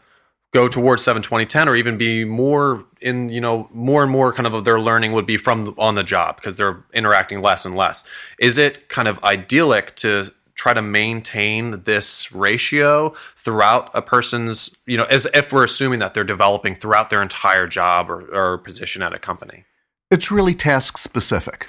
go 0.53 0.69
towards 0.69 1.03
7 1.03 1.21
20 1.21 1.47
10 1.47 1.69
or 1.69 1.77
even 1.77 1.99
be 1.99 2.25
more 2.25 2.87
in 3.01 3.29
you 3.29 3.41
know 3.41 3.69
more 3.73 4.03
and 4.03 4.13
more 4.13 4.33
kind 4.33 4.47
of 4.47 4.65
their 4.65 4.81
learning 4.81 5.13
would 5.13 5.27
be 5.27 5.37
from 5.37 5.75
on 5.79 5.97
the 5.97 6.05
job 6.05 6.37
because 6.37 6.57
they're 6.57 6.85
interacting 6.93 7.43
less 7.43 7.67
and 7.67 7.75
less 7.75 8.05
is 8.39 8.57
it 8.57 8.89
kind 8.89 9.09
of 9.09 9.23
idyllic 9.25 9.97
to 9.97 10.31
try 10.55 10.73
to 10.73 10.83
maintain 10.83 11.83
this 11.83 12.33
ratio 12.33 13.15
throughout 13.37 13.91
a 13.93 14.01
person's, 14.01 14.79
you 14.87 14.97
know, 14.97 15.05
as 15.05 15.27
if 15.35 15.53
we're 15.53 15.65
assuming 15.65 15.99
that 15.99 16.15
they're 16.15 16.25
developing 16.25 16.75
throughout 16.77 17.11
their 17.11 17.23
entire 17.23 17.67
job 17.67 18.11
or, 18.11 18.33
or 18.35 18.59
position 18.59 19.03
at 19.03 19.13
a 19.13 19.19
company? 19.19 19.65
It's 20.11 20.31
really 20.31 20.55
task 20.55 20.99
specific. 20.99 21.69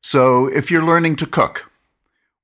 So 0.00 0.46
if 0.46 0.70
you're 0.70 0.84
learning 0.84 1.16
to 1.16 1.26
cook, 1.26 1.70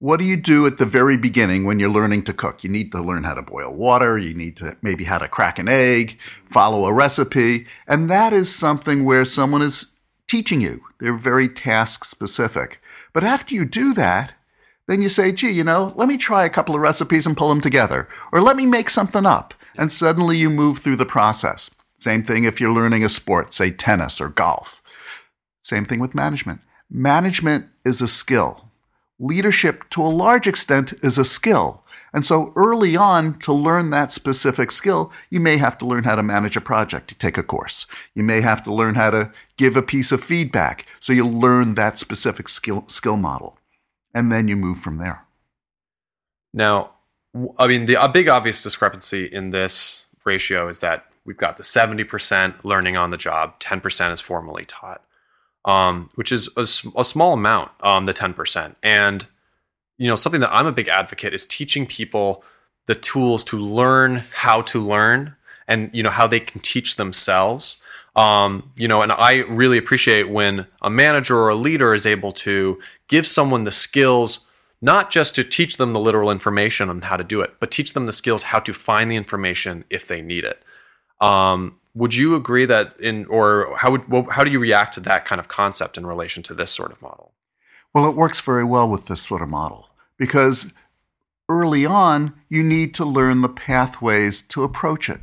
what 0.00 0.18
do 0.18 0.24
you 0.24 0.36
do 0.36 0.66
at 0.66 0.78
the 0.78 0.84
very 0.84 1.16
beginning 1.16 1.64
when 1.64 1.78
you're 1.78 1.88
learning 1.88 2.24
to 2.24 2.32
cook? 2.32 2.62
You 2.64 2.70
need 2.70 2.92
to 2.92 3.02
learn 3.02 3.24
how 3.24 3.34
to 3.34 3.42
boil 3.42 3.74
water. 3.74 4.18
You 4.18 4.34
need 4.34 4.56
to 4.58 4.76
maybe 4.82 5.04
how 5.04 5.18
to 5.18 5.28
crack 5.28 5.58
an 5.58 5.68
egg, 5.68 6.18
follow 6.44 6.86
a 6.86 6.92
recipe. 6.92 7.66
And 7.86 8.10
that 8.10 8.32
is 8.32 8.54
something 8.54 9.04
where 9.04 9.24
someone 9.24 9.62
is 9.62 9.94
teaching 10.26 10.60
you. 10.60 10.82
They're 10.98 11.16
very 11.16 11.48
task 11.48 12.04
specific. 12.04 12.80
But 13.12 13.24
after 13.24 13.54
you 13.54 13.64
do 13.64 13.94
that, 13.94 14.34
then 14.88 15.02
you 15.02 15.08
say, 15.08 15.32
gee, 15.32 15.50
you 15.50 15.64
know, 15.64 15.92
let 15.96 16.08
me 16.08 16.16
try 16.16 16.44
a 16.44 16.50
couple 16.50 16.74
of 16.74 16.80
recipes 16.80 17.26
and 17.26 17.36
pull 17.36 17.48
them 17.48 17.60
together. 17.60 18.08
Or 18.32 18.40
let 18.40 18.56
me 18.56 18.66
make 18.66 18.90
something 18.90 19.24
up. 19.24 19.54
And 19.76 19.92
suddenly 19.92 20.36
you 20.36 20.50
move 20.50 20.78
through 20.78 20.96
the 20.96 21.06
process. 21.06 21.70
Same 21.98 22.22
thing 22.22 22.44
if 22.44 22.60
you're 22.60 22.72
learning 22.72 23.04
a 23.04 23.08
sport, 23.08 23.52
say 23.52 23.70
tennis 23.70 24.20
or 24.20 24.28
golf. 24.28 24.82
Same 25.68 25.84
thing 25.84 26.00
with 26.00 26.14
management. 26.14 26.62
Management 26.90 27.66
is 27.84 28.00
a 28.00 28.08
skill. 28.08 28.70
Leadership, 29.18 29.84
to 29.90 30.02
a 30.02 30.08
large 30.08 30.46
extent, 30.46 30.94
is 31.02 31.18
a 31.18 31.26
skill. 31.26 31.84
And 32.14 32.24
so 32.24 32.54
early 32.56 32.96
on, 32.96 33.38
to 33.40 33.52
learn 33.52 33.90
that 33.90 34.10
specific 34.10 34.70
skill, 34.70 35.12
you 35.28 35.40
may 35.40 35.58
have 35.58 35.76
to 35.78 35.84
learn 35.84 36.04
how 36.04 36.14
to 36.14 36.22
manage 36.22 36.56
a 36.56 36.62
project. 36.62 37.10
You 37.10 37.18
take 37.18 37.36
a 37.36 37.42
course. 37.42 37.86
You 38.14 38.22
may 38.22 38.40
have 38.40 38.64
to 38.64 38.72
learn 38.72 38.94
how 38.94 39.10
to 39.10 39.30
give 39.58 39.76
a 39.76 39.82
piece 39.82 40.10
of 40.10 40.24
feedback. 40.24 40.86
So 41.00 41.12
you 41.12 41.26
learn 41.26 41.74
that 41.74 41.98
specific 41.98 42.48
skill, 42.48 42.88
skill 42.88 43.18
model. 43.18 43.58
And 44.14 44.32
then 44.32 44.48
you 44.48 44.56
move 44.56 44.78
from 44.78 44.96
there. 44.96 45.26
Now, 46.54 46.92
I 47.58 47.66
mean, 47.66 47.84
the 47.84 48.02
a 48.02 48.08
big 48.08 48.26
obvious 48.26 48.62
discrepancy 48.62 49.26
in 49.26 49.50
this 49.50 50.06
ratio 50.24 50.66
is 50.68 50.80
that 50.80 51.12
we've 51.26 51.36
got 51.36 51.58
the 51.58 51.62
70% 51.62 52.64
learning 52.64 52.96
on 52.96 53.10
the 53.10 53.18
job, 53.18 53.60
10% 53.60 54.12
is 54.12 54.20
formally 54.22 54.64
taught, 54.64 55.02
um, 55.64 56.08
which 56.14 56.32
is 56.32 56.48
a, 56.56 56.62
a 56.98 57.04
small 57.04 57.34
amount, 57.34 57.70
um, 57.82 58.06
the 58.06 58.14
10%. 58.14 58.76
And 58.82 59.26
you 59.98 60.06
know, 60.06 60.16
something 60.16 60.40
that 60.40 60.54
I'm 60.54 60.66
a 60.66 60.72
big 60.72 60.88
advocate 60.88 61.34
is 61.34 61.44
teaching 61.44 61.84
people 61.84 62.44
the 62.86 62.94
tools 62.94 63.44
to 63.44 63.58
learn 63.58 64.24
how 64.32 64.62
to 64.62 64.80
learn 64.80 65.34
and, 65.66 65.90
you 65.92 66.02
know, 66.02 66.10
how 66.10 66.26
they 66.26 66.40
can 66.40 66.60
teach 66.60 66.96
themselves. 66.96 67.76
Um, 68.16 68.70
you 68.78 68.88
know, 68.88 69.02
and 69.02 69.12
I 69.12 69.38
really 69.40 69.76
appreciate 69.76 70.30
when 70.30 70.66
a 70.80 70.88
manager 70.88 71.36
or 71.36 71.50
a 71.50 71.54
leader 71.54 71.94
is 71.94 72.06
able 72.06 72.32
to 72.32 72.80
give 73.08 73.26
someone 73.26 73.64
the 73.64 73.72
skills 73.72 74.46
not 74.80 75.10
just 75.10 75.34
to 75.34 75.42
teach 75.42 75.76
them 75.76 75.92
the 75.92 76.00
literal 76.00 76.30
information 76.30 76.88
on 76.88 77.02
how 77.02 77.16
to 77.16 77.24
do 77.24 77.40
it, 77.40 77.54
but 77.58 77.70
teach 77.70 77.94
them 77.94 78.06
the 78.06 78.12
skills 78.12 78.44
how 78.44 78.60
to 78.60 78.72
find 78.72 79.10
the 79.10 79.16
information 79.16 79.84
if 79.90 80.06
they 80.06 80.22
need 80.22 80.44
it. 80.44 80.62
Um, 81.20 81.77
would 81.94 82.14
you 82.14 82.34
agree 82.34 82.64
that 82.66 82.98
in, 83.00 83.26
or 83.26 83.76
how 83.78 83.90
would, 83.90 84.02
how 84.30 84.44
do 84.44 84.50
you 84.50 84.60
react 84.60 84.94
to 84.94 85.00
that 85.00 85.24
kind 85.24 85.40
of 85.40 85.48
concept 85.48 85.96
in 85.96 86.06
relation 86.06 86.42
to 86.44 86.54
this 86.54 86.70
sort 86.70 86.92
of 86.92 87.02
model? 87.02 87.32
Well, 87.94 88.08
it 88.08 88.16
works 88.16 88.40
very 88.40 88.64
well 88.64 88.88
with 88.88 89.06
this 89.06 89.22
sort 89.22 89.42
of 89.42 89.48
model 89.48 89.88
because 90.16 90.74
early 91.48 91.86
on, 91.86 92.34
you 92.48 92.62
need 92.62 92.94
to 92.94 93.04
learn 93.04 93.40
the 93.40 93.48
pathways 93.48 94.42
to 94.42 94.62
approach 94.62 95.08
it. 95.08 95.20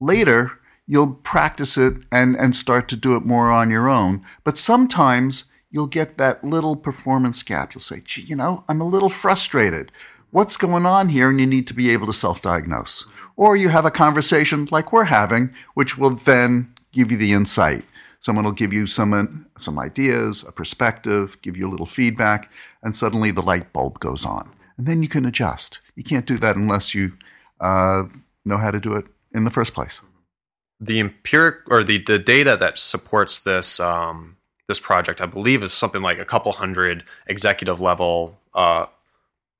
Later, 0.00 0.60
you'll 0.86 1.14
practice 1.14 1.76
it 1.76 2.04
and, 2.10 2.34
and 2.36 2.56
start 2.56 2.88
to 2.88 2.96
do 2.96 3.14
it 3.14 3.24
more 3.24 3.50
on 3.50 3.70
your 3.70 3.88
own. 3.88 4.24
But 4.42 4.58
sometimes 4.58 5.44
you'll 5.70 5.86
get 5.86 6.16
that 6.16 6.42
little 6.42 6.74
performance 6.74 7.42
gap. 7.42 7.74
You'll 7.74 7.80
say, 7.80 8.00
gee, 8.04 8.22
you 8.22 8.34
know, 8.34 8.64
I'm 8.68 8.80
a 8.80 8.88
little 8.88 9.10
frustrated. 9.10 9.92
What's 10.30 10.56
going 10.56 10.86
on 10.86 11.10
here? 11.10 11.28
And 11.28 11.38
you 11.38 11.46
need 11.46 11.66
to 11.68 11.74
be 11.74 11.90
able 11.90 12.06
to 12.06 12.12
self 12.12 12.40
diagnose. 12.40 13.04
Or 13.40 13.56
you 13.56 13.70
have 13.70 13.86
a 13.86 13.90
conversation 13.90 14.68
like 14.70 14.92
we're 14.92 15.04
having, 15.04 15.54
which 15.72 15.96
will 15.96 16.10
then 16.10 16.74
give 16.92 17.10
you 17.10 17.16
the 17.16 17.32
insight. 17.32 17.86
Someone 18.20 18.44
will 18.44 18.52
give 18.52 18.70
you 18.70 18.86
some, 18.86 19.46
some 19.56 19.78
ideas, 19.78 20.44
a 20.46 20.52
perspective, 20.52 21.40
give 21.40 21.56
you 21.56 21.66
a 21.66 21.70
little 21.70 21.86
feedback, 21.86 22.52
and 22.82 22.94
suddenly 22.94 23.30
the 23.30 23.40
light 23.40 23.72
bulb 23.72 23.98
goes 23.98 24.26
on. 24.26 24.50
And 24.76 24.86
then 24.86 25.02
you 25.02 25.08
can 25.08 25.24
adjust. 25.24 25.80
You 25.96 26.04
can't 26.04 26.26
do 26.26 26.36
that 26.36 26.54
unless 26.54 26.94
you 26.94 27.14
uh, 27.60 28.02
know 28.44 28.58
how 28.58 28.70
to 28.70 28.78
do 28.78 28.94
it 28.94 29.06
in 29.32 29.44
the 29.44 29.50
first 29.50 29.72
place. 29.72 30.02
The 30.78 31.00
empiric 31.00 31.60
or 31.68 31.82
the, 31.82 31.96
the 31.96 32.18
data 32.18 32.58
that 32.58 32.76
supports 32.76 33.40
this 33.40 33.80
um, 33.80 34.36
this 34.68 34.80
project, 34.80 35.22
I 35.22 35.26
believe, 35.26 35.62
is 35.62 35.72
something 35.72 36.02
like 36.02 36.18
a 36.18 36.26
couple 36.26 36.52
hundred 36.52 37.04
executive 37.26 37.80
level 37.80 38.38
uh, 38.54 38.84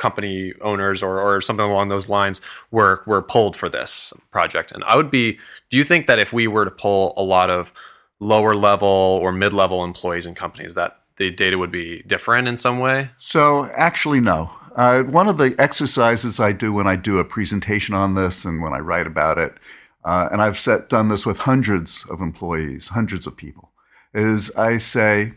company 0.01 0.53
owners 0.61 1.03
or, 1.03 1.21
or 1.21 1.41
something 1.41 1.65
along 1.65 1.89
those 1.89 2.09
lines 2.09 2.41
were 2.73 3.03
were 3.07 3.23
pulled 3.23 3.57
for 3.57 3.69
this 3.69 4.13
project. 4.33 4.73
And 4.73 4.83
I 4.85 4.97
would 4.97 5.11
be. 5.11 5.39
Do 5.71 5.77
you 5.79 5.85
think 5.85 6.07
that 6.07 6.19
if 6.19 6.33
we 6.33 6.49
were 6.49 6.65
to 6.65 6.71
pull 6.73 7.15
a 7.17 7.23
lot 7.23 7.51
of 7.51 7.73
lower 8.19 8.55
level 8.55 8.89
or 8.89 9.31
mid 9.31 9.53
level 9.53 9.85
employees 9.85 10.27
in 10.27 10.35
companies 10.35 10.75
that 10.75 11.01
the 11.17 11.31
data 11.31 11.59
would 11.59 11.71
be 11.71 12.03
different 12.03 12.49
in 12.49 12.57
some 12.57 12.81
way? 12.81 13.11
So, 13.19 13.67
actually, 13.77 14.21
no. 14.21 14.51
Uh, 14.77 15.03
one 15.03 15.29
of 15.29 15.37
the 15.37 15.55
exercises 15.59 16.41
I 16.41 16.53
do 16.53 16.73
when 16.73 16.87
I 16.87 16.97
do 16.97 17.19
a 17.19 17.25
presentation 17.25 17.95
on 17.95 18.15
this 18.15 18.45
and 18.45 18.63
when 18.63 18.73
I 18.73 18.79
write 18.79 19.07
about 19.07 19.37
it, 19.37 19.55
uh, 20.05 20.29
and 20.31 20.41
I've 20.41 20.59
set, 20.59 20.89
done 20.89 21.09
this 21.09 21.27
with 21.27 21.41
hundreds 21.41 22.07
of 22.09 22.21
employees, 22.21 22.89
hundreds 22.89 23.27
of 23.27 23.37
people, 23.37 23.73
is 24.15 24.51
I 24.57 24.79
say, 24.79 25.35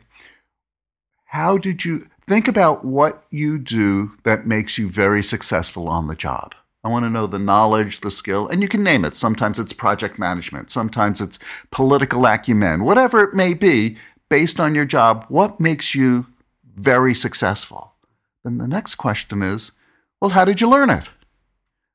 How 1.26 1.58
did 1.58 1.84
you 1.84 2.08
think 2.28 2.48
about 2.48 2.86
what 2.86 3.26
you 3.30 3.58
do 3.58 4.12
that 4.24 4.48
makes 4.48 4.78
you 4.78 4.90
very 4.90 5.24
successful 5.24 5.88
on 5.88 6.08
the 6.08 6.16
job? 6.16 6.56
I 6.84 6.90
want 6.90 7.06
to 7.06 7.10
know 7.10 7.28
the 7.28 7.40
knowledge, 7.40 8.02
the 8.02 8.12
skill, 8.12 8.48
and 8.48 8.62
you 8.62 8.68
can 8.68 8.84
name 8.84 9.06
it. 9.06 9.16
Sometimes 9.16 9.58
it's 9.58 9.72
project 9.72 10.20
management, 10.20 10.70
sometimes 10.70 11.22
it's 11.22 11.40
political 11.72 12.26
acumen, 12.26 12.84
whatever 12.84 13.24
it 13.24 13.34
may 13.34 13.54
be, 13.54 13.98
based 14.30 14.60
on 14.60 14.76
your 14.76 14.86
job, 14.86 15.26
what 15.30 15.60
makes 15.60 15.96
you 15.96 16.28
very 16.76 17.14
successful? 17.14 17.94
Then 18.44 18.58
the 18.58 18.68
next 18.68 18.96
question 18.96 19.42
is, 19.42 19.72
well, 20.20 20.32
how 20.32 20.44
did 20.44 20.60
you 20.60 20.70
learn 20.70 20.90
it? 20.90 21.10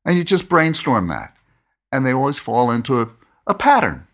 And 0.04 0.16
you 0.16 0.24
just 0.24 0.48
brainstorm 0.48 1.08
that. 1.08 1.34
And 1.92 2.06
they 2.06 2.12
always 2.12 2.38
fall 2.38 2.70
into 2.70 3.00
a, 3.00 3.08
a 3.46 3.54
pattern 3.54 4.06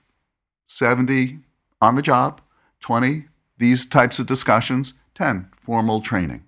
70 0.68 1.38
on 1.80 1.94
the 1.96 2.02
job, 2.02 2.40
20 2.80 3.26
these 3.58 3.86
types 3.86 4.18
of 4.18 4.26
discussions, 4.26 4.94
10 5.14 5.48
formal 5.58 6.00
training. 6.00 6.44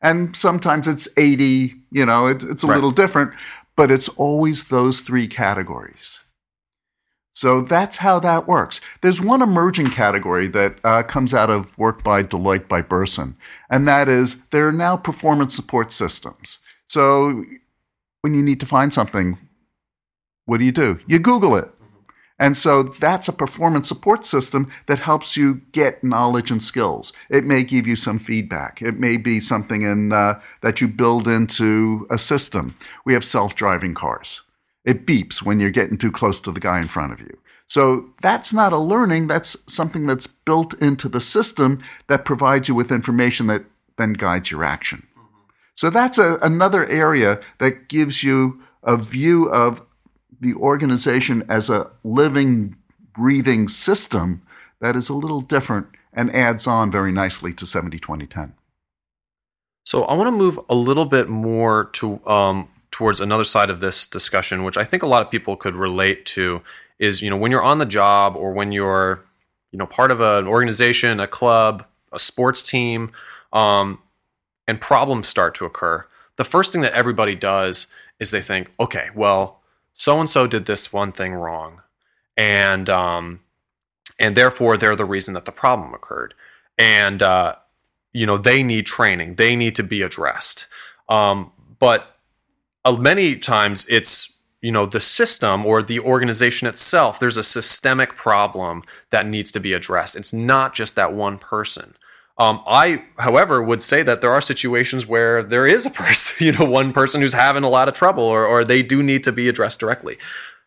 And 0.00 0.36
sometimes 0.36 0.86
it's 0.86 1.08
80, 1.16 1.74
you 1.90 2.06
know, 2.06 2.26
it, 2.28 2.42
it's 2.44 2.62
a 2.62 2.68
right. 2.68 2.74
little 2.76 2.90
different, 2.90 3.32
but 3.76 3.90
it's 3.90 4.08
always 4.10 4.68
those 4.68 5.00
three 5.00 5.26
categories. 5.26 6.20
So 7.38 7.60
that's 7.60 7.98
how 7.98 8.18
that 8.18 8.48
works. 8.48 8.80
There's 9.00 9.20
one 9.20 9.42
emerging 9.42 9.90
category 9.90 10.48
that 10.48 10.76
uh, 10.82 11.04
comes 11.04 11.32
out 11.32 11.50
of 11.50 11.78
work 11.78 12.02
by 12.02 12.24
Deloitte 12.24 12.66
by 12.66 12.82
Bersin, 12.82 13.36
and 13.70 13.86
that 13.86 14.08
is 14.08 14.46
there 14.46 14.66
are 14.66 14.72
now 14.72 14.96
performance 14.96 15.54
support 15.54 15.92
systems. 15.92 16.58
So 16.88 17.44
when 18.22 18.34
you 18.34 18.42
need 18.42 18.58
to 18.58 18.66
find 18.66 18.92
something, 18.92 19.38
what 20.46 20.58
do 20.58 20.64
you 20.64 20.72
do? 20.72 20.98
You 21.06 21.20
Google 21.20 21.54
it. 21.54 21.70
And 22.38 22.56
so 22.56 22.84
that's 22.84 23.26
a 23.28 23.32
performance 23.32 23.88
support 23.88 24.24
system 24.24 24.70
that 24.86 25.00
helps 25.00 25.36
you 25.36 25.62
get 25.72 26.04
knowledge 26.04 26.50
and 26.50 26.62
skills. 26.62 27.12
It 27.28 27.44
may 27.44 27.64
give 27.64 27.86
you 27.86 27.96
some 27.96 28.18
feedback. 28.18 28.80
It 28.80 28.98
may 28.98 29.16
be 29.16 29.40
something 29.40 29.82
in, 29.82 30.12
uh, 30.12 30.40
that 30.62 30.80
you 30.80 30.86
build 30.86 31.26
into 31.26 32.06
a 32.10 32.18
system. 32.18 32.76
We 33.04 33.14
have 33.14 33.24
self 33.24 33.54
driving 33.54 33.94
cars. 33.94 34.42
It 34.84 35.04
beeps 35.04 35.42
when 35.42 35.58
you're 35.58 35.70
getting 35.70 35.98
too 35.98 36.12
close 36.12 36.40
to 36.42 36.52
the 36.52 36.60
guy 36.60 36.80
in 36.80 36.88
front 36.88 37.12
of 37.12 37.20
you. 37.20 37.38
So 37.68 38.10
that's 38.22 38.52
not 38.52 38.72
a 38.72 38.78
learning, 38.78 39.26
that's 39.26 39.56
something 39.70 40.06
that's 40.06 40.26
built 40.26 40.72
into 40.74 41.08
the 41.08 41.20
system 41.20 41.82
that 42.06 42.24
provides 42.24 42.68
you 42.68 42.74
with 42.74 42.90
information 42.90 43.46
that 43.48 43.64
then 43.98 44.14
guides 44.14 44.50
your 44.50 44.64
action. 44.64 45.06
So 45.74 45.90
that's 45.90 46.18
a, 46.18 46.38
another 46.40 46.86
area 46.86 47.40
that 47.58 47.88
gives 47.88 48.24
you 48.24 48.62
a 48.82 48.96
view 48.96 49.50
of 49.50 49.82
the 50.40 50.54
organization 50.54 51.44
as 51.48 51.68
a 51.68 51.90
living, 52.02 52.76
breathing 53.12 53.68
system 53.68 54.42
that 54.80 54.96
is 54.96 55.08
a 55.08 55.14
little 55.14 55.40
different 55.40 55.88
and 56.12 56.34
adds 56.34 56.66
on 56.66 56.90
very 56.90 57.12
nicely 57.12 57.52
to 57.54 57.66
70 57.66 57.98
20 57.98 58.26
10. 58.26 58.54
So 59.84 60.04
I 60.04 60.14
want 60.14 60.28
to 60.28 60.32
move 60.32 60.58
a 60.68 60.74
little 60.74 61.06
bit 61.06 61.28
more 61.28 61.86
to 61.94 62.24
um, 62.26 62.68
towards 62.90 63.20
another 63.20 63.44
side 63.44 63.70
of 63.70 63.80
this 63.80 64.06
discussion, 64.06 64.64
which 64.64 64.76
I 64.76 64.84
think 64.84 65.02
a 65.02 65.06
lot 65.06 65.22
of 65.22 65.30
people 65.30 65.56
could 65.56 65.74
relate 65.74 66.26
to, 66.26 66.62
is 66.98 67.22
you 67.22 67.30
know 67.30 67.36
when 67.36 67.50
you're 67.50 67.62
on 67.62 67.78
the 67.78 67.86
job 67.86 68.36
or 68.36 68.52
when 68.52 68.72
you're 68.72 69.24
you 69.72 69.78
know 69.78 69.86
part 69.86 70.10
of 70.10 70.20
an 70.20 70.46
organization, 70.46 71.20
a 71.20 71.26
club, 71.26 71.86
a 72.12 72.18
sports 72.18 72.62
team, 72.62 73.12
um, 73.52 74.00
and 74.66 74.80
problems 74.80 75.26
start 75.26 75.54
to 75.54 75.64
occur. 75.64 76.04
The 76.36 76.44
first 76.44 76.72
thing 76.72 76.82
that 76.82 76.92
everybody 76.92 77.34
does 77.34 77.86
is 78.20 78.30
they 78.30 78.40
think, 78.40 78.70
okay, 78.78 79.08
well, 79.14 79.60
so 79.98 80.20
and 80.20 80.30
so 80.30 80.46
did 80.46 80.66
this 80.66 80.92
one 80.92 81.12
thing 81.12 81.34
wrong, 81.34 81.82
and 82.36 82.88
um, 82.88 83.40
and 84.18 84.36
therefore 84.36 84.76
they're 84.76 84.96
the 84.96 85.04
reason 85.04 85.34
that 85.34 85.44
the 85.44 85.52
problem 85.52 85.92
occurred, 85.92 86.34
and 86.78 87.20
uh, 87.20 87.56
you 88.12 88.24
know 88.24 88.38
they 88.38 88.62
need 88.62 88.86
training, 88.86 89.34
they 89.34 89.56
need 89.56 89.74
to 89.74 89.82
be 89.82 90.00
addressed. 90.00 90.68
Um, 91.08 91.50
but 91.80 92.16
uh, 92.84 92.92
many 92.92 93.36
times 93.36 93.86
it's 93.88 94.40
you 94.62 94.70
know 94.70 94.86
the 94.86 95.00
system 95.00 95.66
or 95.66 95.82
the 95.82 95.98
organization 95.98 96.68
itself. 96.68 97.18
There's 97.18 97.36
a 97.36 97.42
systemic 97.42 98.16
problem 98.16 98.84
that 99.10 99.26
needs 99.26 99.50
to 99.50 99.60
be 99.60 99.72
addressed. 99.72 100.14
It's 100.14 100.32
not 100.32 100.74
just 100.74 100.94
that 100.94 101.12
one 101.12 101.38
person. 101.38 101.96
Um, 102.38 102.62
I, 102.66 103.04
however, 103.18 103.60
would 103.62 103.82
say 103.82 104.02
that 104.04 104.20
there 104.20 104.32
are 104.32 104.40
situations 104.40 105.06
where 105.06 105.42
there 105.42 105.66
is 105.66 105.86
a 105.86 105.90
person, 106.02 106.46
you 106.46 106.52
know, 106.52 106.64
one 106.64 106.92
person 106.92 107.20
who's 107.20 107.32
having 107.32 107.64
a 107.64 107.68
lot 107.68 107.88
of 107.88 107.94
trouble 107.94 108.24
or, 108.24 108.46
or 108.46 108.64
they 108.64 108.82
do 108.82 109.02
need 109.02 109.24
to 109.24 109.32
be 109.32 109.48
addressed 109.48 109.80
directly. 109.80 110.18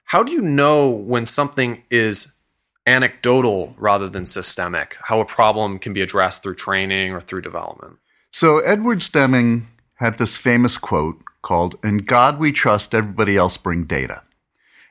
How 0.05 0.23
do 0.23 0.33
you 0.33 0.41
know 0.41 0.89
when 0.89 1.23
something 1.23 1.83
is 1.89 2.41
anecdotal 2.85 3.75
rather 3.77 4.09
than 4.09 4.25
systemic, 4.25 4.97
how 5.03 5.19
a 5.19 5.25
problem 5.25 5.79
can 5.79 5.93
be 5.93 6.01
addressed 6.01 6.43
through 6.43 6.55
training 6.55 7.11
or 7.11 7.21
through 7.21 7.41
development. 7.41 7.97
So, 8.31 8.59
Edward 8.59 8.99
Deming 9.11 9.67
had 9.95 10.17
this 10.17 10.37
famous 10.37 10.77
quote 10.77 11.21
called, 11.41 11.75
In 11.83 11.99
God 11.99 12.39
we 12.39 12.51
trust, 12.51 12.95
everybody 12.95 13.37
else 13.37 13.57
bring 13.57 13.83
data. 13.83 14.23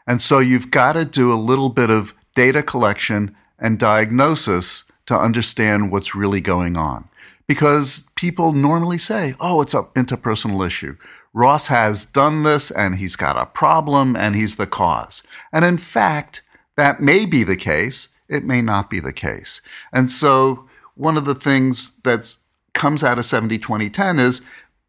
And 0.07 0.23
so, 0.23 0.39
you've 0.39 0.71
got 0.71 0.93
to 0.93 1.05
do 1.05 1.33
a 1.33 1.35
little 1.35 1.69
bit 1.69 1.91
of 1.91 2.15
data 2.35 2.63
collection 2.63 3.35
and 3.59 3.79
diagnosis 3.79 4.85
to 5.11 5.19
understand 5.19 5.91
what's 5.91 6.15
really 6.15 6.41
going 6.41 6.77
on. 6.77 7.09
Because 7.49 8.09
people 8.15 8.53
normally 8.53 8.97
say, 8.97 9.35
oh, 9.41 9.61
it's 9.61 9.75
an 9.75 9.87
interpersonal 9.97 10.65
issue. 10.65 10.97
Ross 11.33 11.67
has 11.67 12.05
done 12.05 12.45
this 12.45 12.71
and 12.71 12.95
he's 12.95 13.17
got 13.17 13.37
a 13.37 13.47
problem 13.47 14.15
and 14.15 14.37
he's 14.37 14.55
the 14.55 14.69
cause. 14.69 15.25
And 15.53 15.65
in 15.65 15.79
fact, 15.79 16.43
that 16.77 17.01
may 17.01 17.27
be 17.27 17.43
the 17.43 17.57
case. 17.57 18.09
It 18.29 18.45
may 18.45 18.63
not 18.63 18.89
be 18.89 19.01
the 19.01 19.13
case. 19.13 19.61
And 19.93 20.13
so 20.13 20.69
one 20.95 21.17
of 21.17 21.25
the 21.25 21.35
things 21.35 21.99
that 22.03 22.37
comes 22.73 23.03
out 23.03 23.19
of 23.19 23.25
70 23.25 23.59
2010 23.59 24.21
is 24.21 24.43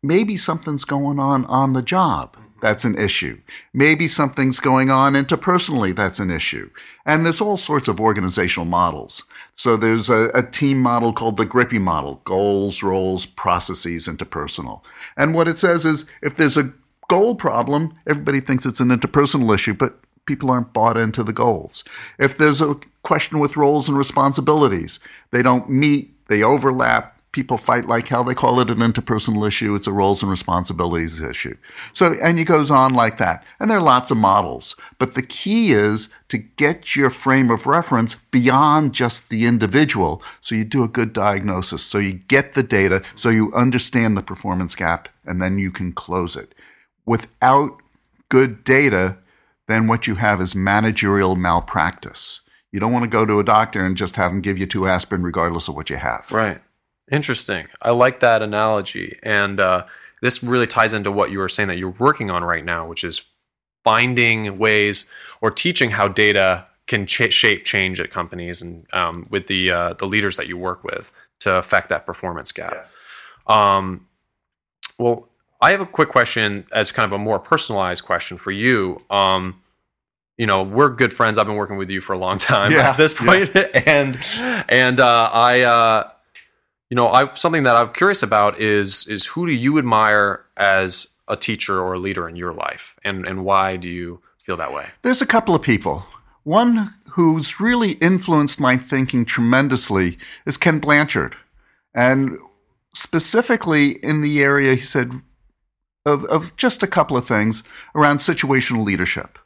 maybe 0.04 0.38
something's 0.38 0.86
going 0.86 1.20
on 1.20 1.46
on 1.46 1.74
the 1.74 1.82
job. 1.82 2.38
That's 2.62 2.86
an 2.86 2.96
issue. 2.96 3.42
Maybe 3.74 4.08
something's 4.08 4.60
going 4.60 4.92
on 4.92 5.14
interpersonally. 5.14 5.96
That's 5.96 6.20
an 6.20 6.30
issue. 6.30 6.70
And 7.08 7.26
there's 7.26 7.42
all 7.42 7.58
sorts 7.58 7.88
of 7.88 8.00
organizational 8.00 8.66
models. 8.66 9.24
So 9.56 9.78
there's 9.78 10.10
a, 10.10 10.30
a, 10.34 10.42
team 10.44 10.80
model 10.80 11.14
called 11.14 11.38
the 11.38 11.46
GRPI 11.46 11.80
model 11.80 12.22
goals, 12.24 12.82
roles, 12.82 13.26
processes, 13.26 14.08
interpersonal. 14.08 14.84
And 15.16 15.36
what 15.36 15.48
it 15.48 15.60
says 15.60 15.86
is 15.86 16.06
if 16.24 16.36
there's 16.36 16.58
a 16.58 16.74
goal 17.10 17.36
problem, 17.36 17.94
everybody 18.08 18.40
thinks 18.40 18.66
it's 18.66 18.80
an 18.80 18.90
interpersonal 18.90 19.54
issue, 19.54 19.74
but 19.74 20.00
people 20.26 20.50
aren't 20.50 20.74
bought 20.74 20.98
into 20.98 21.24
the 21.24 21.34
goals. 21.34 21.84
If 22.18 22.38
there's 22.38 22.62
a 22.62 22.78
question 23.04 23.40
with 23.40 23.58
roles 23.58 23.88
and 23.88 23.98
responsibilities, 23.98 25.00
they 25.32 25.42
don't 25.42 25.70
meet, 25.70 26.14
they 26.28 26.42
overlap, 26.42 27.21
people 27.32 27.58
fight 27.58 27.86
like 27.86 28.08
hell. 28.08 28.24
They 28.24 28.36
call 28.36 28.60
it 28.60 28.70
an 28.70 28.78
interpersonal 28.78 29.48
issue. 29.48 29.74
It's 29.76 29.88
a 29.88 29.92
roles 29.92 30.22
and 30.22 30.32
responsibilities 30.32 31.22
issue. 31.22 31.56
So, 31.94 32.14
and 32.22 32.38
it 32.38 32.46
goes 32.46 32.70
on 32.70 32.94
like 32.94 33.18
that. 33.20 33.44
And 33.60 33.70
there 33.70 33.78
are 33.78 33.84
lots 33.84 34.12
of 34.12 34.18
models. 34.18 34.76
But 34.98 35.16
the 35.16 35.22
key 35.22 35.72
is 35.72 36.10
to 36.28 36.38
get 36.38 36.96
your 36.96 37.10
frame 37.10 37.50
of 37.50 37.68
reference 37.68 38.16
beyond 38.16 38.94
just 38.94 39.30
the 39.30 39.46
individual. 39.46 40.22
So 40.42 40.56
you 40.56 40.66
do 40.66 40.84
a 40.84 40.90
good 40.90 41.14
diagnosis. 41.14 41.84
So 41.84 42.00
you 42.00 42.14
get 42.14 42.54
the 42.54 42.64
data. 42.64 43.04
So 43.16 43.30
you 43.30 43.54
understand 43.54 44.18
the 44.18 44.24
performance 44.24 44.76
gap 44.76 45.10
and 45.26 45.42
then 45.42 45.58
you 45.58 45.72
can 45.72 45.94
close 45.94 46.36
it. 46.36 46.54
Without 47.06 47.82
good 48.30 48.64
data, 48.64 49.18
then 49.68 49.88
what 49.88 50.08
you 50.08 50.16
have 50.16 50.42
is 50.42 50.56
managerial 50.56 51.36
malpractice. 51.36 52.42
You 52.72 52.80
don't 52.80 52.94
want 52.94 53.04
to 53.04 53.10
go 53.10 53.26
to 53.26 53.40
a 53.40 53.44
doctor 53.44 53.84
and 53.86 53.98
just 53.98 54.16
have 54.16 54.32
them 54.32 54.42
give 54.42 54.58
you 54.58 54.66
two 54.66 54.88
aspirin 54.88 55.24
regardless 55.24 55.68
of 55.68 55.76
what 55.76 55.90
you 55.90 55.98
have. 55.98 56.32
Right. 56.32 56.62
Interesting. 57.12 57.68
I 57.82 57.92
like 57.92 58.22
that 58.22 58.42
analogy. 58.42 59.20
And 59.22 59.60
uh, 59.60 59.86
this 60.22 60.42
really 60.42 60.68
ties 60.68 60.94
into 60.94 61.12
what 61.12 61.30
you 61.30 61.40
were 61.40 61.50
saying 61.50 61.68
that 61.68 61.78
you're 61.78 61.96
working 62.00 62.32
on 62.32 62.44
right 62.44 62.64
now, 62.64 62.88
which 62.88 63.04
is 63.04 63.26
finding 63.84 64.58
ways 64.58 65.10
or 65.42 65.52
teaching 65.52 65.92
how 65.92 66.08
data 66.08 66.66
can 66.88 67.06
ch- 67.06 67.34
shape 67.34 67.66
change 67.66 68.00
at 68.00 68.12
companies 68.12 68.62
and 68.62 68.86
um, 68.94 69.26
with 69.30 69.48
the 69.48 69.72
uh, 69.72 69.94
the 69.94 70.06
leaders 70.06 70.38
that 70.38 70.48
you 70.48 70.58
work 70.58 70.84
with 70.84 71.12
to 71.40 71.56
affect 71.56 71.90
that 71.90 72.06
performance 72.06 72.52
gap. 72.52 72.74
Yes. 72.74 72.94
Um, 73.48 74.08
well, 74.98 75.30
I 75.60 75.72
have 75.72 75.82
a 75.82 75.86
quick 75.86 76.10
question 76.10 76.66
as 76.72 76.92
kind 76.92 77.06
of 77.06 77.12
a 77.12 77.18
more 77.18 77.40
personalized 77.40 78.04
question 78.04 78.38
for 78.38 78.52
you. 78.52 79.02
Um, 79.10 79.62
you 80.38 80.46
know, 80.46 80.64
we're 80.64 80.90
good 80.90 81.14
friends. 81.14 81.38
I've 81.38 81.46
been 81.46 81.56
working 81.56 81.78
with 81.78 81.90
you 81.90 82.02
for 82.02 82.14
a 82.14 82.18
long 82.18 82.38
time 82.40 82.72
yeah, 82.72 82.92
at 82.92 82.98
this 82.98 83.14
point, 83.14 83.52
yeah. 83.54 83.68
and 83.86 84.18
and 84.70 85.00
uh, 85.00 85.30
I 85.32 85.62
uh, 85.62 86.11
you 86.92 86.96
know, 86.96 87.08
I 87.08 87.32
something 87.32 87.64
that 87.64 87.78
I'm 87.78 87.94
curious 87.94 88.22
about 88.22 88.60
is 88.60 89.08
is 89.08 89.28
who 89.28 89.48
do 89.48 89.54
you 89.54 89.78
admire 89.78 90.46
as 90.58 91.08
a 91.26 91.38
teacher 91.38 91.80
or 91.80 91.94
a 91.94 92.00
leader 92.00 92.28
in 92.28 92.36
your 92.36 92.54
life, 92.54 93.00
and 93.04 93.26
and 93.26 93.46
why 93.46 93.78
do 93.78 93.90
you 93.90 94.22
feel 94.44 94.58
that 94.58 94.74
way? 94.74 94.90
There's 95.02 95.22
a 95.22 95.26
couple 95.26 95.56
of 95.56 95.62
people. 95.62 96.06
One 96.44 96.94
who's 97.12 97.62
really 97.62 97.92
influenced 97.94 98.60
my 98.60 98.76
thinking 98.76 99.24
tremendously 99.24 100.18
is 100.46 100.58
Ken 100.58 100.80
Blanchard, 100.80 101.38
and 101.96 102.38
specifically 102.94 103.92
in 104.04 104.20
the 104.20 104.44
area 104.44 104.76
he 104.76 104.82
said 104.82 105.22
of 106.06 106.26
of 106.26 106.54
just 106.58 106.84
a 106.84 106.88
couple 106.88 107.16
of 107.16 107.26
things 107.26 107.64
around 107.96 108.18
situational 108.18 108.84
leadership. 108.84 109.40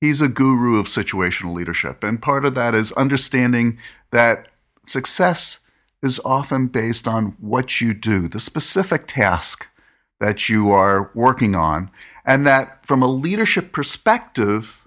He's 0.00 0.20
a 0.20 0.28
guru 0.28 0.80
of 0.80 0.86
situational 0.86 1.54
leadership, 1.54 2.02
and 2.02 2.20
part 2.20 2.44
of 2.44 2.56
that 2.56 2.74
is 2.74 2.90
understanding 2.92 3.78
that 4.10 4.48
success 4.84 5.59
is 6.02 6.20
often 6.24 6.66
based 6.66 7.06
on 7.06 7.36
what 7.40 7.80
you 7.80 7.94
do, 7.94 8.28
the 8.28 8.40
specific 8.40 9.06
task 9.06 9.66
that 10.18 10.48
you 10.48 10.70
are 10.70 11.10
working 11.14 11.54
on, 11.54 11.90
and 12.24 12.46
that 12.46 12.84
from 12.86 13.02
a 13.02 13.06
leadership 13.06 13.72
perspective, 13.72 14.86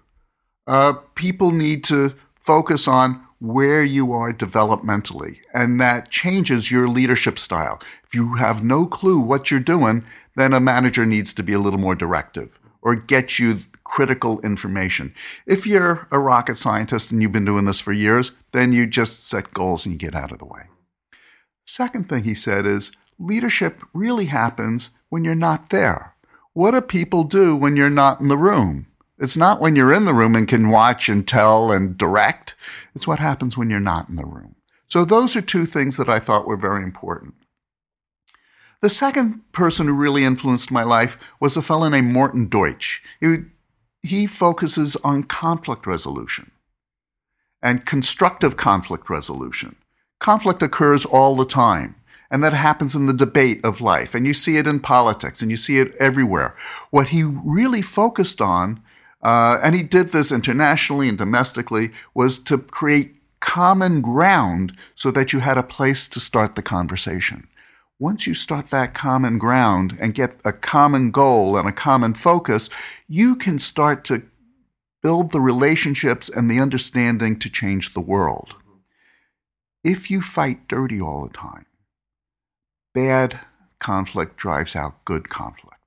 uh, 0.68 0.94
people 1.16 1.52
need 1.52 1.84
to 1.84 2.14
focus 2.36 2.88
on 2.88 3.22
where 3.40 3.84
you 3.84 4.14
are 4.14 4.32
developmentally, 4.32 5.40
and 5.54 5.80
that 5.80 6.10
changes 6.10 6.72
your 6.72 6.88
leadership 6.88 7.38
style. 7.38 7.82
If 8.06 8.16
you 8.16 8.36
have 8.36 8.64
no 8.64 8.86
clue 8.86 9.20
what 9.20 9.52
you're 9.52 9.60
doing, 9.60 10.06
then 10.36 10.54
a 10.54 10.60
manager 10.60 11.06
needs 11.06 11.34
to 11.34 11.44
be 11.44 11.54
a 11.54 11.60
little 11.60 11.80
more 11.80 11.96
directive 11.96 12.58
or 12.82 12.96
get 12.96 13.40
you 13.40 13.60
critical 13.84 14.40
information. 14.42 15.14
If 15.46 15.68
you're 15.68 16.08
a 16.12 16.20
rocket 16.20 16.58
scientist 16.58 17.12
and 17.12 17.22
you've 17.22 17.32
been 17.32 17.46
doing 17.46 17.66
this 17.66 17.80
for 17.80 17.92
years, 17.92 18.32
then 18.52 18.72
you 18.72 18.88
just 18.88 19.28
set 19.28 19.54
goals 19.54 19.86
and 19.86 19.94
you 19.94 20.00
get 20.00 20.16
out 20.16 20.32
of 20.32 20.40
the 20.40 20.46
way. 20.46 20.64
Second 21.66 22.10
thing 22.10 22.24
he 22.24 22.34
said 22.34 22.66
is 22.66 22.92
leadership 23.18 23.82
really 23.94 24.26
happens 24.26 24.92
when 25.10 25.24
you're 25.24 25.36
not 25.36 25.70
there. 25.70 26.16
What 26.54 26.72
do 26.72 26.82
people 26.82 27.24
do 27.24 27.56
when 27.56 27.76
you're 27.76 27.90
not 27.90 28.20
in 28.20 28.28
the 28.28 28.38
room? 28.38 28.88
It's 29.18 29.38
not 29.38 29.62
when 29.62 29.76
you're 29.76 29.94
in 29.94 30.06
the 30.06 30.14
room 30.14 30.36
and 30.36 30.48
can 30.48 30.70
watch 30.70 31.08
and 31.08 31.28
tell 31.28 31.72
and 31.72 31.98
direct. 31.98 32.56
It's 32.96 33.08
what 33.08 33.20
happens 33.20 33.58
when 33.58 33.70
you're 33.70 33.80
not 33.80 34.10
in 34.10 34.16
the 34.16 34.26
room. 34.26 34.56
So 34.88 35.06
those 35.06 35.36
are 35.36 35.42
two 35.42 35.66
things 35.66 35.98
that 35.98 36.10
I 36.10 36.20
thought 36.20 36.48
were 36.48 36.58
very 36.58 36.84
important. 36.84 37.36
The 38.82 38.90
second 38.90 39.42
person 39.54 39.88
who 39.88 39.94
really 39.94 40.26
influenced 40.26 40.70
my 40.70 40.84
life 40.84 41.18
was 41.40 41.56
a 41.56 41.62
fellow 41.62 41.88
named 41.88 42.12
Morton 42.12 42.50
Deutsch. 42.50 43.02
He, 43.22 43.38
he 44.02 44.28
focuses 44.28 44.98
on 44.98 45.24
conflict 45.24 45.88
resolution 45.88 46.52
and 47.62 47.86
constructive 47.86 48.58
conflict 48.58 49.10
resolution. 49.10 49.78
Conflict 50.24 50.64
occurs 50.64 51.04
all 51.04 51.36
the 51.36 51.46
time. 51.46 51.96
And 52.32 52.42
that 52.44 52.54
happens 52.54 52.96
in 52.96 53.08
the 53.08 53.14
debate 53.14 53.60
of 53.64 53.82
life. 53.82 54.16
And 54.16 54.26
you 54.26 54.34
see 54.34 54.56
it 54.56 54.66
in 54.66 54.80
politics 54.80 55.42
and 55.42 55.52
you 55.52 55.58
see 55.58 55.80
it 55.80 55.94
everywhere. 56.00 56.56
What 56.92 57.10
he 57.10 57.24
really 57.24 57.82
focused 57.82 58.40
on, 58.40 58.82
uh, 59.22 59.60
and 59.62 59.76
he 59.76 59.84
did 59.84 60.08
this 60.08 60.32
internationally 60.32 61.10
and 61.10 61.18
domestically, 61.18 61.92
was 62.14 62.40
to 62.40 62.58
create 62.58 63.18
common 63.42 64.02
ground 64.02 64.78
so 64.96 65.12
that 65.12 65.34
you 65.34 65.40
had 65.40 65.58
a 65.58 65.62
place 65.78 66.08
to 66.08 66.22
start 66.22 66.56
the 66.56 66.62
conversation. 66.62 67.50
Once 68.00 68.26
you 68.26 68.34
start 68.34 68.68
that 68.68 68.94
common 68.94 69.38
ground 69.38 69.98
and 70.00 70.14
get 70.16 70.38
a 70.46 70.54
common 70.54 71.12
goal 71.12 71.58
and 71.58 71.68
a 71.68 71.74
common 71.74 72.14
focus, 72.14 72.70
you 73.10 73.36
can 73.36 73.60
start 73.60 74.06
to 74.06 74.24
build 75.02 75.34
the 75.34 75.42
relationships 75.42 76.30
and 76.30 76.50
the 76.50 76.62
understanding 76.62 77.38
to 77.38 77.50
change 77.50 77.94
the 77.94 78.02
world 78.02 78.56
if 79.84 80.10
you 80.10 80.22
fight 80.22 80.68
dirty 80.68 81.02
all 81.02 81.28
the 81.28 81.34
time, 81.34 81.66
bad 82.94 83.40
conflict 83.80 84.38
drives 84.38 84.76
out 84.76 85.04
good 85.06 85.30
conflict. 85.30 85.78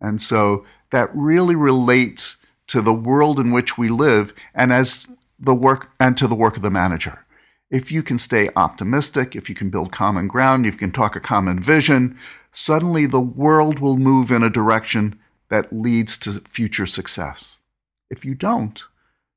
And 0.00 0.20
so 0.20 0.66
that 0.90 1.10
really 1.14 1.54
relates 1.54 2.38
to 2.66 2.80
the 2.80 2.92
world 2.92 3.38
in 3.38 3.52
which 3.52 3.78
we 3.78 3.88
live 3.88 4.34
and 4.54 4.72
as 4.72 5.06
the 5.38 5.54
work 5.54 5.90
and 6.00 6.16
to 6.16 6.26
the 6.26 6.34
work 6.34 6.56
of 6.56 6.62
the 6.62 6.70
manager. 6.70 7.24
If 7.70 7.90
you 7.90 8.02
can 8.02 8.18
stay 8.18 8.50
optimistic, 8.56 9.34
if 9.34 9.48
you 9.48 9.54
can 9.54 9.70
build 9.70 9.92
common 9.92 10.28
ground, 10.28 10.66
if 10.66 10.74
you 10.74 10.78
can 10.78 10.92
talk 10.92 11.16
a 11.16 11.20
common 11.20 11.60
vision, 11.60 12.18
suddenly 12.52 13.06
the 13.06 13.20
world 13.20 13.78
will 13.78 13.96
move 13.96 14.30
in 14.30 14.42
a 14.42 14.50
direction 14.50 15.18
that 15.50 15.72
leads 15.72 16.18
to 16.18 16.32
future 16.48 16.86
success. 16.86 17.58
If 18.10 18.24
you 18.24 18.34
don't, 18.34 18.82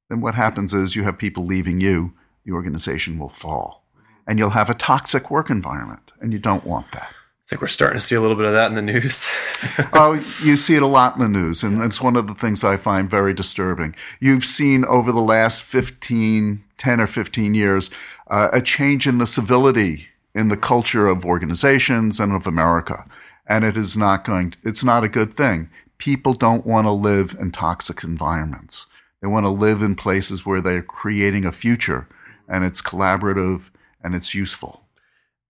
then 0.09 0.21
what 0.21 0.35
happens 0.35 0.73
is 0.73 0.95
you 0.95 1.03
have 1.03 1.17
people 1.17 1.45
leaving 1.45 1.81
you 1.81 2.13
the 2.47 2.53
organization 2.53 3.19
will 3.19 3.29
fall. 3.29 3.83
And 4.25 4.39
you'll 4.39 4.51
have 4.51 4.69
a 4.69 4.73
toxic 4.73 5.29
work 5.29 5.49
environment, 5.49 6.11
and 6.19 6.33
you 6.33 6.39
don't 6.39 6.65
want 6.65 6.91
that. 6.93 7.09
I 7.11 7.49
think 7.49 7.61
we're 7.61 7.67
starting 7.67 7.99
to 7.99 8.05
see 8.05 8.15
a 8.15 8.21
little 8.21 8.35
bit 8.35 8.45
of 8.45 8.53
that 8.53 8.69
in 8.69 8.75
the 8.75 8.81
news. 8.81 9.29
oh, 9.93 10.13
you 10.43 10.57
see 10.57 10.75
it 10.75 10.81
a 10.81 10.87
lot 10.87 11.15
in 11.15 11.21
the 11.21 11.27
news, 11.27 11.63
and 11.63 11.81
it's 11.81 12.01
one 12.01 12.15
of 12.15 12.27
the 12.27 12.33
things 12.33 12.63
I 12.63 12.75
find 12.75 13.09
very 13.09 13.33
disturbing. 13.33 13.95
You've 14.19 14.43
seen 14.43 14.83
over 14.85 15.11
the 15.11 15.21
last 15.21 15.61
15, 15.61 16.63
10 16.77 17.01
or 17.01 17.07
15 17.07 17.53
years, 17.53 17.89
uh, 18.29 18.49
a 18.51 18.61
change 18.61 19.07
in 19.07 19.17
the 19.17 19.27
civility 19.27 20.07
in 20.33 20.47
the 20.49 20.57
culture 20.57 21.07
of 21.07 21.25
organizations 21.25 22.19
and 22.19 22.33
of 22.33 22.47
America. 22.47 23.05
And 23.45 23.63
it 23.63 23.77
is 23.77 23.95
not 23.95 24.25
going, 24.25 24.51
to, 24.51 24.57
it's 24.63 24.83
not 24.83 25.03
a 25.03 25.09
good 25.09 25.33
thing. 25.33 25.69
People 25.97 26.33
don't 26.33 26.65
want 26.65 26.85
to 26.85 26.91
live 26.91 27.35
in 27.39 27.51
toxic 27.51 28.03
environments. 28.03 28.87
They 29.21 29.27
want 29.27 29.45
to 29.45 29.49
live 29.49 29.81
in 29.81 29.95
places 29.95 30.45
where 30.45 30.61
they're 30.61 30.83
creating 30.83 31.45
a 31.45 31.51
future 31.51 32.07
and 32.47 32.63
it's 32.63 32.81
collaborative 32.81 33.69
and 34.03 34.15
it's 34.15 34.33
useful. 34.33 34.83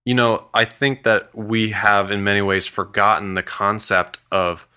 You 0.05 0.15
know, 0.15 0.47
I 0.53 0.65
think 0.65 1.03
that 1.03 1.35
we 1.35 1.71
have 1.71 2.11
in 2.11 2.23
many 2.23 2.41
ways 2.41 2.65
forgotten 2.65 3.33
the 3.33 3.43
concept 3.43 4.19
of 4.31 4.67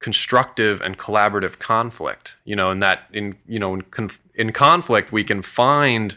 constructive 0.00 0.80
and 0.80 0.98
collaborative 0.98 1.58
conflict. 1.58 2.36
You 2.44 2.56
know, 2.56 2.70
and 2.70 2.80
that 2.82 3.04
in 3.12 3.36
you 3.46 3.58
know 3.58 3.74
in, 3.74 3.82
conf- 3.82 4.22
in 4.34 4.52
conflict 4.52 5.12
we 5.12 5.24
can 5.24 5.42
find 5.42 6.16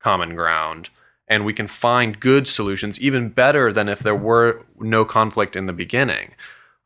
common 0.00 0.34
ground 0.34 0.90
and 1.28 1.44
we 1.44 1.52
can 1.52 1.66
find 1.66 2.18
good 2.18 2.48
solutions 2.48 3.00
even 3.00 3.28
better 3.28 3.72
than 3.72 3.88
if 3.88 4.00
there 4.00 4.14
were 4.14 4.66
no 4.78 5.04
conflict 5.04 5.54
in 5.56 5.66
the 5.66 5.72
beginning. 5.72 6.34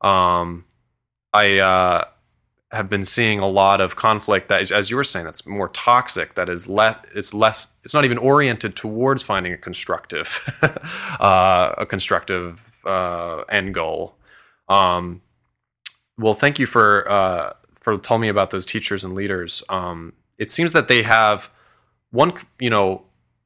Um, 0.02 0.66
I 1.32 1.58
uh, 1.58 2.04
have 2.74 2.88
been 2.88 3.02
seeing 3.02 3.38
a 3.38 3.46
lot 3.46 3.80
of 3.80 3.96
conflict 3.96 4.48
that 4.48 4.60
is, 4.60 4.72
as 4.72 4.90
you 4.90 4.96
were 4.96 5.04
saying, 5.04 5.24
that's 5.24 5.46
more 5.46 5.68
toxic. 5.68 6.34
That 6.34 6.48
is 6.48 6.68
less. 6.68 6.96
It's 7.14 7.32
less. 7.32 7.68
It's 7.84 7.94
not 7.94 8.04
even 8.04 8.18
oriented 8.18 8.76
towards 8.76 9.22
finding 9.22 9.52
a 9.52 9.56
constructive, 9.56 10.48
uh, 11.20 11.74
a 11.78 11.86
constructive 11.86 12.70
uh, 12.84 13.42
end 13.48 13.74
goal. 13.74 14.16
Um, 14.68 15.22
well, 16.18 16.34
thank 16.34 16.58
you 16.58 16.66
for 16.66 17.10
uh, 17.10 17.52
for 17.80 17.98
telling 17.98 18.22
me 18.22 18.28
about 18.28 18.50
those 18.50 18.66
teachers 18.66 19.04
and 19.04 19.14
leaders. 19.14 19.62
Um, 19.68 20.12
it 20.38 20.50
seems 20.50 20.72
that 20.72 20.88
they 20.88 21.02
have 21.02 21.50
one. 22.10 22.32
You 22.58 22.70
know, 22.70 23.04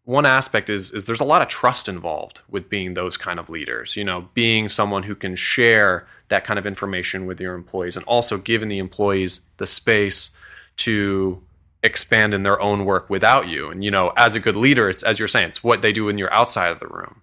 one 0.09 0.25
aspect 0.25 0.71
is 0.71 0.91
is 0.91 1.05
there's 1.05 1.21
a 1.21 1.25
lot 1.25 1.43
of 1.43 1.49
trust 1.49 1.87
involved 1.87 2.41
with 2.49 2.71
being 2.71 2.95
those 2.95 3.19
kind 3.19 3.39
of 3.39 3.51
leaders. 3.51 3.95
You 3.95 4.05
know, 4.05 4.31
being 4.33 4.71
someone 4.71 5.03
who 5.03 5.15
can 5.15 5.37
share 5.37 6.07
that 6.29 6.45
kind 6.45 6.59
of 6.59 6.67
information 6.67 7.27
with 7.27 7.39
your 7.39 7.55
employees, 7.55 7.95
and 7.95 8.07
also 8.07 8.39
giving 8.39 8.69
the 8.69 8.79
employees 8.79 9.51
the 9.59 9.67
space 9.67 10.35
to 10.77 11.43
expand 11.83 12.33
in 12.33 12.43
their 12.43 12.59
own 12.59 12.87
work 12.87 13.11
without 13.11 13.49
you. 13.49 13.69
And 13.69 13.85
you 13.85 13.91
know, 13.91 14.15
as 14.17 14.35
a 14.35 14.41
good 14.41 14.57
leader, 14.57 14.89
it's 14.89 15.03
as 15.03 15.19
you're 15.19 15.29
saying, 15.29 15.49
it's 15.49 15.63
what 15.63 15.83
they 15.83 15.93
do 15.93 16.07
when 16.07 16.17
you're 16.17 16.33
outside 16.33 16.69
of 16.69 16.81
the 16.81 16.89
room. 16.89 17.21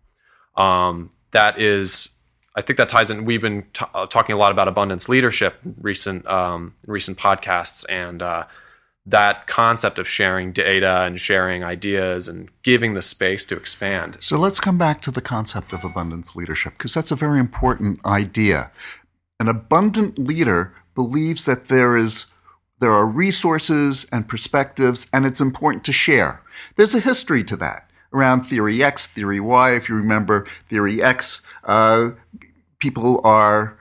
Um, 0.55 1.09
that 1.31 1.59
is 1.59 2.19
I 2.55 2.61
think 2.61 2.77
that 2.77 2.87
ties 2.87 3.09
in. 3.09 3.25
We've 3.25 3.41
been 3.41 3.63
t- 3.73 3.85
uh, 3.95 4.05
talking 4.05 4.35
a 4.35 4.37
lot 4.37 4.51
about 4.51 4.67
abundance 4.67 5.09
leadership 5.09 5.55
in 5.65 5.73
recent 5.81 6.27
um, 6.27 6.75
recent 6.85 7.17
podcasts, 7.17 7.83
and 7.89 8.21
uh, 8.21 8.43
that 9.05 9.45
concept 9.45 9.99
of 9.99 10.07
sharing 10.07 10.51
data 10.51 11.03
and 11.03 11.19
sharing 11.19 11.63
ideas 11.63 12.27
and 12.27 12.49
giving 12.63 12.93
the 12.93 13.01
space 13.01 13.45
to 13.45 13.55
expand. 13.55 14.17
So 14.19 14.37
let's 14.37 14.59
come 14.59 14.77
back 14.77 15.01
to 15.03 15.11
the 15.11 15.21
concept 15.21 15.73
of 15.73 15.83
abundance 15.83 16.35
leadership 16.35 16.73
because 16.73 16.93
that's 16.93 17.11
a 17.11 17.15
very 17.15 17.39
important 17.39 18.03
idea. 18.05 18.71
An 19.39 19.47
abundant 19.47 20.17
leader 20.17 20.73
believes 20.95 21.45
that 21.45 21.65
there 21.65 21.95
is 21.95 22.25
there 22.79 22.91
are 22.91 23.07
resources 23.07 24.05
and 24.11 24.27
perspectives, 24.27 25.07
and 25.13 25.25
it's 25.25 25.39
important 25.39 25.85
to 25.85 25.93
share. 25.93 26.41
There's 26.75 26.93
a 26.93 26.99
history 26.99 27.43
to 27.45 27.55
that 27.57 27.89
around 28.11 28.41
theory 28.41 28.83
X, 28.83 29.07
theory 29.07 29.39
Y. 29.39 29.75
If 29.75 29.87
you 29.87 29.95
remember 29.95 30.45
theory 30.69 31.01
X, 31.01 31.41
uh, 31.63 32.11
people 32.79 33.21
are 33.23 33.77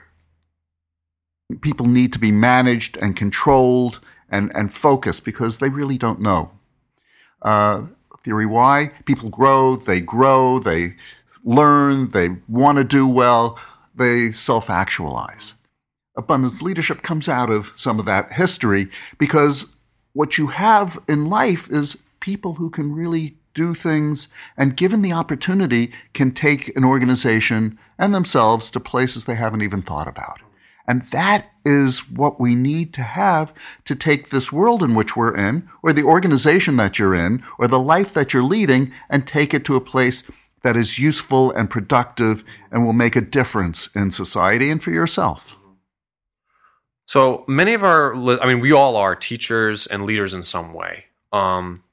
people 1.61 1.87
need 1.87 2.13
to 2.13 2.19
be 2.19 2.33
managed 2.33 2.97
and 2.99 3.17
controlled 3.17 4.01
and, 4.31 4.51
and 4.55 4.73
focused 4.73 5.25
because 5.25 5.59
they 5.59 5.69
really 5.69 5.99
don't 5.99 6.21
know. 6.21 6.53
Uh, 7.43 7.87
theory 8.23 8.47
Y, 8.47 8.91
people 9.05 9.29
grow, 9.29 9.77
they 9.77 10.01
grow, 10.01 10.59
they 10.59 10.95
learn, 11.45 12.09
they 12.11 12.31
want 12.49 12.79
to 12.79 12.85
do 12.85 13.07
well, 13.07 13.59
they 13.95 14.31
self 14.31 14.71
actualize. 14.71 15.55
Abundance 16.17 16.63
leadership 16.63 17.03
comes 17.03 17.29
out 17.29 17.51
of 17.51 17.73
some 17.75 17.99
of 17.99 18.07
that 18.07 18.33
history 18.33 18.89
because 19.19 19.77
what 20.13 20.39
you 20.39 20.49
have 20.49 20.99
in 21.09 21.29
life 21.29 21.69
is 21.71 22.03
people 22.21 22.55
who 22.55 22.71
can 22.71 22.93
really 22.93 23.37
do 23.53 23.75
things 23.75 24.29
and 24.57 24.77
given 24.77 25.03
the 25.03 25.13
opportunity 25.13 25.93
can 26.13 26.31
take 26.31 26.75
an 26.77 26.85
organization 26.85 27.79
and 27.99 28.15
themselves 28.15 28.71
to 28.71 28.81
places 28.81 29.25
they 29.25 29.35
haven't 29.35 29.63
even 29.63 29.83
thought 29.83 30.09
about. 30.09 30.41
And 30.87 31.03
that 31.03 31.51
is 31.64 32.11
what 32.11 32.40
we 32.40 32.55
need 32.55 32.92
to 32.94 33.03
have 33.03 33.53
to 33.85 33.94
take 33.94 34.29
this 34.29 34.53
world 34.53 34.83
in 34.83 34.94
which 34.94 35.16
we're 35.16 35.35
in, 35.35 35.68
or 35.83 35.92
the 35.92 36.03
organization 36.03 36.77
that 36.77 36.98
you're 36.98 37.14
in, 37.14 37.42
or 37.59 37.66
the 37.66 37.79
life 37.79 38.12
that 38.14 38.33
you're 38.33 38.42
leading, 38.42 38.92
and 39.09 39.27
take 39.27 39.55
it 39.55 39.64
to 39.64 39.77
a 39.77 39.81
place 39.81 40.24
that 40.62 40.77
is 40.77 40.98
useful 40.98 41.50
and 41.53 41.70
productive 41.70 42.42
and 42.70 42.85
will 42.85 42.92
make 42.92 43.16
a 43.16 43.20
difference 43.20 43.94
in 43.94 44.11
society 44.11 44.70
and 44.70 44.83
for 44.83 44.90
yourself. 44.90 45.59
So 47.07 47.44
many 47.46 47.74
of 47.74 47.85
our, 47.85 48.14
I 48.40 48.46
mean, 48.46 48.61
we 48.61 48.72
all 48.72 48.96
are 48.96 49.14
teachers 49.14 49.87
and 49.87 50.05
leaders 50.05 50.33
in 50.33 50.42
some 50.42 50.72
way. 50.72 51.05
Um, 51.33 51.85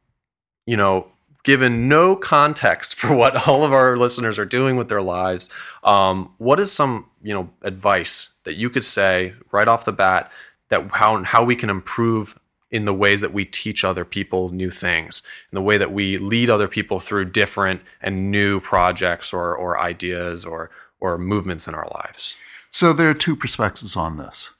you 0.65 0.77
know, 0.77 1.11
given 1.43 1.87
no 1.89 2.15
context 2.15 2.95
for 2.99 3.15
what 3.15 3.47
all 3.47 3.63
of 3.63 3.73
our 3.73 3.97
listeners 3.97 4.39
are 4.39 4.45
doing 4.45 4.77
with 4.77 4.89
their 4.89 5.01
lives, 5.01 5.53
um, 5.83 6.33
what 6.37 6.59
is 6.59 6.71
some 6.71 7.07
you 7.23 7.33
know 7.33 7.49
advice 7.61 8.33
that 8.43 8.55
you 8.55 8.69
could 8.69 8.83
say 8.83 9.33
right 9.51 9.67
off 9.67 9.85
the 9.85 9.91
bat 9.91 10.31
that 10.69 10.89
how 10.91 11.23
how 11.23 11.43
we 11.43 11.55
can 11.55 11.69
improve 11.69 12.39
in 12.71 12.85
the 12.85 12.93
ways 12.93 13.21
that 13.21 13.33
we 13.33 13.43
teach 13.43 13.83
other 13.83 14.05
people 14.05 14.49
new 14.49 14.71
things, 14.71 15.21
in 15.51 15.55
the 15.55 15.61
way 15.61 15.77
that 15.77 15.91
we 15.91 16.17
lead 16.17 16.49
other 16.49 16.69
people 16.69 16.99
through 16.99 17.25
different 17.25 17.81
and 18.01 18.31
new 18.31 18.59
projects 18.59 19.33
or 19.33 19.55
or 19.55 19.79
ideas 19.79 20.45
or 20.45 20.71
or 20.99 21.17
movements 21.17 21.67
in 21.67 21.75
our 21.75 21.89
lives. 21.93 22.35
So 22.71 22.93
there 22.93 23.09
are 23.09 23.13
two 23.13 23.35
perspectives 23.35 23.95
on 23.95 24.17
this. 24.17 24.51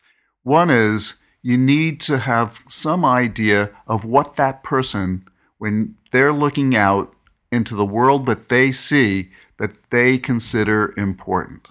One 0.43 0.69
is 0.69 1.21
you 1.41 1.58
need 1.58 2.02
to 2.02 2.19
have 2.19 2.60
some 2.67 3.06
idea 3.06 3.71
of 3.88 4.06
what 4.06 4.36
that 4.36 4.63
person 4.63 5.28
when 5.58 5.95
they're 6.12 6.34
looking 6.34 6.76
out 6.76 7.15
into 7.52 7.76
the 7.76 7.86
world 7.86 8.26
that 8.26 8.50
they 8.50 8.71
see 8.71 9.30
that 9.58 9.78
they 9.91 10.17
consider 10.17 10.93
important. 10.97 11.67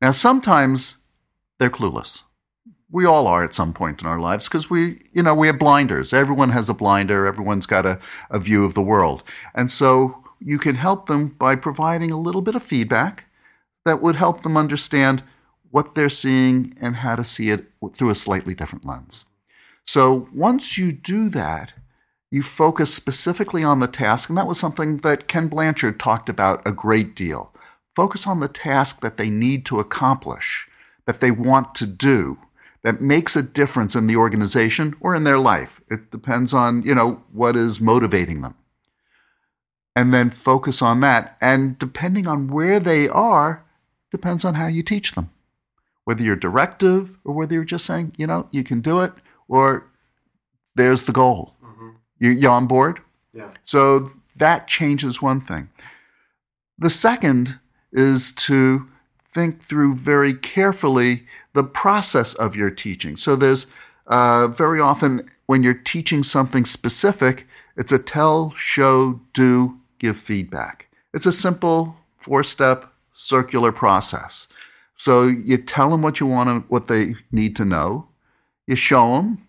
Now, 0.00 0.12
sometimes 0.12 0.98
they're 1.58 1.70
clueless. 1.70 2.22
We 2.90 3.04
all 3.04 3.26
are 3.26 3.44
at 3.44 3.52
some 3.52 3.72
point 3.72 4.00
in 4.00 4.06
our 4.06 4.18
lives 4.18 4.48
because 4.48 4.70
we, 4.70 5.02
you 5.12 5.22
know, 5.22 5.34
we 5.34 5.48
have 5.48 5.58
blinders. 5.58 6.12
Everyone 6.12 6.50
has 6.50 6.68
a 6.68 6.74
blinder. 6.74 7.26
Everyone's 7.26 7.66
got 7.66 7.84
a, 7.84 7.98
a 8.30 8.38
view 8.38 8.64
of 8.64 8.74
the 8.74 8.82
world. 8.82 9.22
And 9.54 9.70
so 9.70 10.24
you 10.40 10.58
can 10.58 10.76
help 10.76 11.06
them 11.06 11.28
by 11.28 11.56
providing 11.56 12.10
a 12.10 12.20
little 12.20 12.40
bit 12.40 12.54
of 12.54 12.62
feedback 12.62 13.26
that 13.84 14.00
would 14.00 14.16
help 14.16 14.42
them 14.42 14.56
understand 14.56 15.22
what 15.70 15.94
they're 15.94 16.08
seeing 16.08 16.74
and 16.80 16.96
how 16.96 17.16
to 17.16 17.24
see 17.24 17.50
it 17.50 17.66
through 17.94 18.10
a 18.10 18.14
slightly 18.14 18.54
different 18.54 18.86
lens. 18.86 19.24
So 19.86 20.28
once 20.32 20.78
you 20.78 20.92
do 20.92 21.28
that, 21.30 21.72
you 22.30 22.42
focus 22.42 22.94
specifically 22.94 23.64
on 23.64 23.80
the 23.80 23.88
task, 23.88 24.28
and 24.28 24.36
that 24.36 24.46
was 24.46 24.60
something 24.60 24.98
that 24.98 25.28
Ken 25.28 25.48
Blanchard 25.48 25.98
talked 25.98 26.28
about 26.28 26.66
a 26.66 26.72
great 26.72 27.16
deal. 27.16 27.52
Focus 27.98 28.28
on 28.28 28.38
the 28.38 28.46
task 28.46 29.00
that 29.00 29.16
they 29.16 29.28
need 29.28 29.66
to 29.66 29.80
accomplish, 29.80 30.68
that 31.04 31.18
they 31.18 31.32
want 31.32 31.74
to 31.74 31.84
do, 31.84 32.38
that 32.84 33.00
makes 33.00 33.34
a 33.34 33.42
difference 33.42 33.96
in 33.96 34.06
the 34.06 34.14
organization 34.14 34.94
or 35.00 35.16
in 35.16 35.24
their 35.24 35.36
life. 35.36 35.80
It 35.90 36.12
depends 36.12 36.54
on, 36.54 36.84
you 36.84 36.94
know, 36.94 37.24
what 37.32 37.56
is 37.56 37.80
motivating 37.80 38.40
them. 38.40 38.54
And 39.96 40.14
then 40.14 40.30
focus 40.30 40.80
on 40.80 41.00
that. 41.00 41.36
And 41.40 41.76
depending 41.76 42.28
on 42.28 42.46
where 42.46 42.78
they 42.78 43.08
are, 43.08 43.64
depends 44.12 44.44
on 44.44 44.54
how 44.54 44.68
you 44.68 44.84
teach 44.84 45.16
them. 45.16 45.30
Whether 46.04 46.22
you're 46.22 46.36
directive 46.36 47.18
or 47.24 47.34
whether 47.34 47.54
you're 47.54 47.64
just 47.64 47.84
saying, 47.84 48.12
you 48.16 48.28
know, 48.28 48.46
you 48.52 48.62
can 48.62 48.80
do 48.80 49.00
it, 49.00 49.12
or 49.48 49.90
there's 50.76 51.02
the 51.02 51.12
goal. 51.12 51.56
Mm-hmm. 51.64 51.88
You, 52.20 52.30
you 52.30 52.48
on 52.48 52.68
board? 52.68 53.00
Yeah. 53.34 53.50
So 53.64 54.06
that 54.36 54.68
changes 54.68 55.20
one 55.20 55.40
thing. 55.40 55.70
The 56.78 56.90
second 56.90 57.58
is 57.92 58.32
to 58.32 58.88
think 59.28 59.60
through 59.60 59.94
very 59.94 60.34
carefully 60.34 61.26
the 61.52 61.64
process 61.64 62.34
of 62.34 62.56
your 62.56 62.70
teaching. 62.70 63.16
So 63.16 63.36
there's 63.36 63.66
uh, 64.06 64.48
very 64.48 64.80
often 64.80 65.28
when 65.46 65.62
you're 65.62 65.74
teaching 65.74 66.22
something 66.22 66.64
specific, 66.64 67.46
it's 67.76 67.92
a 67.92 67.98
tell, 67.98 68.52
show, 68.52 69.20
do, 69.32 69.78
give 69.98 70.16
feedback. 70.16 70.88
It's 71.12 71.26
a 71.26 71.32
simple 71.32 71.96
four 72.18 72.42
step 72.42 72.92
circular 73.12 73.72
process. 73.72 74.48
So 74.96 75.24
you 75.24 75.58
tell 75.58 75.90
them 75.90 76.02
what 76.02 76.20
you 76.20 76.26
want 76.26 76.48
to, 76.48 76.68
what 76.68 76.88
they 76.88 77.14
need 77.30 77.54
to 77.56 77.64
know. 77.64 78.08
You 78.66 78.76
show 78.76 79.16
them, 79.16 79.46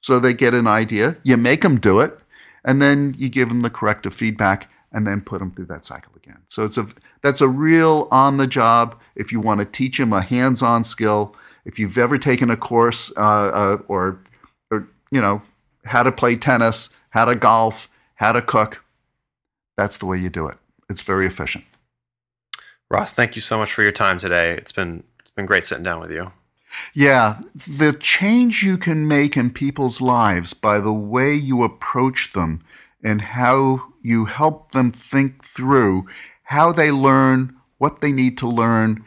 so 0.00 0.18
they 0.18 0.32
get 0.32 0.54
an 0.54 0.66
idea. 0.66 1.18
You 1.22 1.36
make 1.36 1.60
them 1.60 1.78
do 1.78 2.00
it, 2.00 2.18
and 2.64 2.82
then 2.82 3.14
you 3.18 3.28
give 3.28 3.48
them 3.48 3.60
the 3.60 3.70
corrective 3.70 4.14
feedback, 4.14 4.70
and 4.90 5.06
then 5.06 5.20
put 5.20 5.38
them 5.38 5.50
through 5.52 5.66
that 5.66 5.84
cycle 5.84 6.12
again. 6.28 6.42
So 6.48 6.64
it's 6.64 6.78
a 6.78 6.86
that's 7.22 7.40
a 7.40 7.48
real 7.48 8.08
on 8.10 8.36
the 8.36 8.46
job. 8.46 8.98
If 9.14 9.32
you 9.32 9.40
want 9.40 9.60
to 9.60 9.66
teach 9.66 9.98
them 9.98 10.12
a 10.12 10.22
hands 10.22 10.62
on 10.62 10.84
skill, 10.84 11.34
if 11.64 11.78
you've 11.78 11.98
ever 11.98 12.18
taken 12.18 12.50
a 12.50 12.56
course 12.56 13.12
uh, 13.16 13.20
uh, 13.20 13.78
or 13.88 14.20
or 14.70 14.88
you 15.10 15.20
know 15.20 15.42
how 15.84 16.02
to 16.02 16.12
play 16.12 16.36
tennis, 16.36 16.90
how 17.10 17.24
to 17.24 17.34
golf, 17.34 17.88
how 18.16 18.32
to 18.32 18.42
cook, 18.42 18.84
that's 19.76 19.98
the 19.98 20.06
way 20.06 20.18
you 20.18 20.30
do 20.30 20.46
it. 20.48 20.58
It's 20.88 21.02
very 21.02 21.26
efficient. 21.26 21.64
Ross, 22.90 23.14
thank 23.14 23.36
you 23.36 23.42
so 23.42 23.58
much 23.58 23.72
for 23.72 23.82
your 23.82 23.92
time 23.92 24.18
today. 24.18 24.52
It's 24.52 24.72
been 24.72 25.04
it's 25.20 25.30
been 25.30 25.46
great 25.46 25.64
sitting 25.64 25.84
down 25.84 26.00
with 26.00 26.10
you. 26.10 26.32
Yeah, 26.94 27.38
the 27.54 27.96
change 27.98 28.62
you 28.62 28.76
can 28.76 29.08
make 29.08 29.38
in 29.38 29.50
people's 29.50 30.02
lives 30.02 30.52
by 30.52 30.80
the 30.80 30.92
way 30.92 31.34
you 31.34 31.62
approach 31.62 32.34
them 32.34 32.62
and 33.02 33.20
how 33.20 33.92
you 34.02 34.26
help 34.26 34.72
them 34.72 34.92
think 34.92 35.44
through 35.44 36.06
how 36.44 36.72
they 36.72 36.90
learn, 36.90 37.54
what 37.76 38.00
they 38.00 38.12
need 38.12 38.38
to 38.38 38.48
learn, 38.48 39.04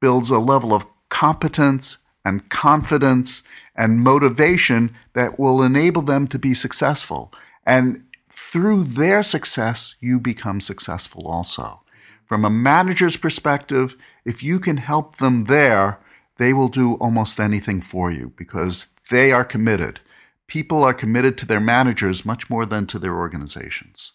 builds 0.00 0.30
a 0.30 0.38
level 0.38 0.72
of 0.72 0.86
competence 1.08 1.98
and 2.24 2.48
confidence 2.48 3.42
and 3.76 4.00
motivation 4.00 4.94
that 5.12 5.38
will 5.38 5.62
enable 5.62 6.02
them 6.02 6.26
to 6.28 6.38
be 6.38 6.54
successful. 6.54 7.32
And 7.66 8.04
through 8.30 8.84
their 8.84 9.22
success, 9.22 9.96
you 10.00 10.20
become 10.20 10.60
successful 10.60 11.26
also. 11.26 11.82
From 12.26 12.44
a 12.44 12.50
manager's 12.50 13.16
perspective, 13.16 13.96
if 14.24 14.42
you 14.42 14.58
can 14.58 14.78
help 14.78 15.16
them 15.16 15.44
there, 15.44 16.00
they 16.38 16.52
will 16.52 16.68
do 16.68 16.94
almost 16.94 17.38
anything 17.38 17.80
for 17.80 18.10
you 18.10 18.32
because 18.36 18.88
they 19.10 19.32
are 19.32 19.44
committed. 19.44 20.00
People 20.48 20.84
are 20.84 20.94
committed 20.94 21.36
to 21.38 21.46
their 21.46 21.60
managers 21.60 22.24
much 22.24 22.50
more 22.50 22.66
than 22.66 22.86
to 22.86 22.98
their 22.98 23.14
organizations. 23.14 24.12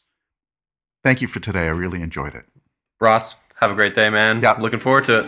Thank 1.04 1.22
you 1.22 1.28
for 1.28 1.40
today. 1.40 1.66
I 1.66 1.70
really 1.70 2.02
enjoyed 2.02 2.36
it. 2.36 2.46
Ross, 3.02 3.44
have 3.56 3.72
a 3.72 3.76
great 3.76 3.96
day, 3.96 4.10
man. 4.10 4.42
Yeah. 4.42 4.58
Looking 4.60 4.80
forward 4.80 5.06
to 5.06 5.22
it. 5.22 5.28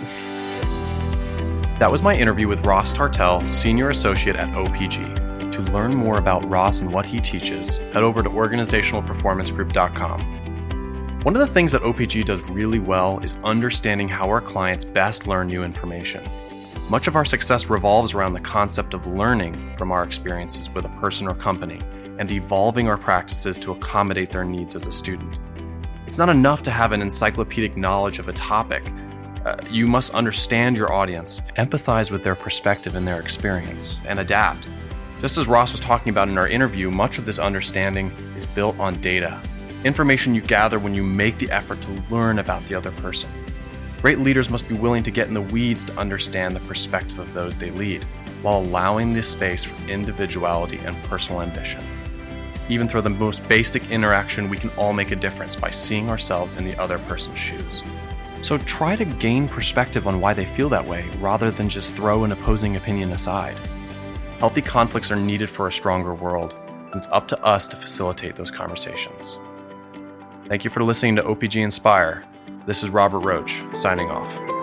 That 1.80 1.90
was 1.92 2.04
my 2.04 2.14
interview 2.14 2.48
with 2.48 2.64
Ross 2.66 2.94
Tartell, 2.94 3.48
Senior 3.48 3.90
Associate 3.90 4.36
at 4.36 4.50
OPG. 4.50 5.52
To 5.52 5.62
learn 5.74 5.96
more 5.96 6.18
about 6.18 6.48
Ross 6.50 6.82
and 6.82 6.94
what 6.94 7.06
he 7.06 7.20
teaches, 7.20 7.78
head 7.78 8.04
over 8.04 8.22
to 8.22 8.30
organizationalperformancegroup.com. 8.30 11.20
One 11.24 11.36
of 11.36 11.40
the 11.40 11.48
things 11.48 11.72
that 11.74 11.82
OPG 11.82 12.26
does 12.26 12.44
really 12.44 12.80
well 12.80 13.20
is 13.20 13.36
understanding 13.44 14.08
how 14.08 14.30
our 14.30 14.42
clients 14.42 14.86
best 14.86 15.28
learn 15.28 15.48
new 15.48 15.64
information. 15.64 16.24
Much 16.90 17.08
of 17.08 17.16
our 17.16 17.26
success 17.26 17.70
revolves 17.70 18.14
around 18.14 18.34
the 18.34 18.40
concept 18.40 18.94
of 18.94 19.08
learning 19.08 19.76
from 19.78 19.92
our 19.92 20.04
experiences 20.04 20.70
with 20.70 20.86
a 20.86 20.90
person 21.00 21.28
or 21.28 21.36
company 21.36 21.80
and 22.20 22.32
evolving 22.32 22.88
our 22.88 22.98
practices 22.98 23.58
to 23.60 23.72
accommodate 23.72 24.32
their 24.32 24.46
needs 24.46 24.76
as 24.76 24.88
a 24.88 24.92
student. 24.92 25.40
It's 26.08 26.18
not 26.18 26.30
enough 26.30 26.62
to 26.64 26.72
have 26.72 26.92
an 26.92 27.02
encyclopedic 27.02 27.78
knowledge 27.78 28.20
of 28.20 28.28
a 28.28 28.34
topic. 28.34 28.84
Uh, 29.46 29.56
you 29.70 29.88
must 29.88 30.14
understand 30.14 30.76
your 30.76 30.92
audience, 30.94 31.42
empathize 31.58 32.12
with 32.12 32.24
their 32.24 32.36
perspective 32.36 32.96
and 32.96 33.08
their 33.08 33.20
experience, 33.20 34.00
and 34.08 34.20
adapt. 34.20 34.68
Just 35.22 35.38
as 35.38 35.48
Ross 35.48 35.72
was 35.72 35.82
talking 35.82 36.10
about 36.10 36.28
in 36.28 36.38
our 36.38 36.48
interview, 36.48 36.92
much 36.92 37.18
of 37.18 37.26
this 37.26 37.40
understanding 37.40 38.12
is 38.36 38.46
built 38.46 38.78
on 38.80 38.94
data 39.02 39.42
information 39.84 40.36
you 40.36 40.42
gather 40.42 40.80
when 40.80 40.94
you 40.94 41.04
make 41.04 41.38
the 41.38 41.50
effort 41.52 41.82
to 41.82 41.92
learn 42.10 42.40
about 42.40 42.64
the 42.66 42.76
other 42.76 42.92
person. 42.92 43.30
Great 44.02 44.18
leaders 44.18 44.50
must 44.50 44.68
be 44.68 44.74
willing 44.74 45.04
to 45.04 45.12
get 45.12 45.28
in 45.28 45.36
the 45.36 45.42
weeds 45.42 45.86
to 45.86 45.96
understand 45.96 46.56
the 46.56 46.60
perspective 46.62 47.20
of 47.20 47.32
those 47.34 47.56
they 47.56 47.70
lead, 47.70 48.04
while 48.42 48.60
allowing 48.62 49.14
this 49.14 49.30
space 49.30 49.64
for 49.64 49.90
individuality 49.90 50.80
and 50.80 51.02
personal 51.04 51.44
ambition. 51.44 51.84
Even 52.68 52.88
through 52.88 53.04
the 53.04 53.12
most 53.12 53.48
basic 53.48 53.92
interaction, 53.92 54.50
we 54.50 54.58
can 54.58 54.72
all 54.72 54.92
make 54.92 55.12
a 55.12 55.16
difference 55.16 55.56
by 55.56 55.70
seeing 55.70 56.10
ourselves 56.10 56.56
in 56.56 56.64
the 56.64 56.76
other 56.82 56.98
person's 56.98 57.38
shoes. 57.38 57.84
So 58.42 58.58
try 58.58 58.96
to 58.96 59.06
gain 59.06 59.48
perspective 59.48 60.08
on 60.08 60.20
why 60.20 60.34
they 60.34 60.46
feel 60.46 60.70
that 60.70 60.88
way 60.88 61.06
rather 61.20 61.52
than 61.52 61.70
just 61.70 61.96
throw 61.96 62.24
an 62.24 62.32
opposing 62.32 62.78
opinion 62.78 63.12
aside. 63.12 63.56
Healthy 64.40 64.64
conflicts 64.64 65.12
are 65.12 65.16
needed 65.16 65.48
for 65.48 65.68
a 65.68 65.72
stronger 65.72 66.16
world, 66.16 66.56
and 66.68 66.96
it's 66.96 67.08
up 67.10 67.28
to 67.28 67.44
us 67.44 67.68
to 67.68 67.78
facilitate 67.78 68.34
those 68.34 68.50
conversations. 68.50 69.38
Thank 70.48 70.64
you 70.64 70.72
for 70.72 70.84
listening 70.84 71.18
to 71.18 71.24
OPG 71.24 71.64
Inspire. 71.64 72.26
This 72.68 72.84
is 72.84 72.92
Robert 72.92 73.20
Roach, 73.20 73.64
signing 73.74 74.12
off. 74.12 74.61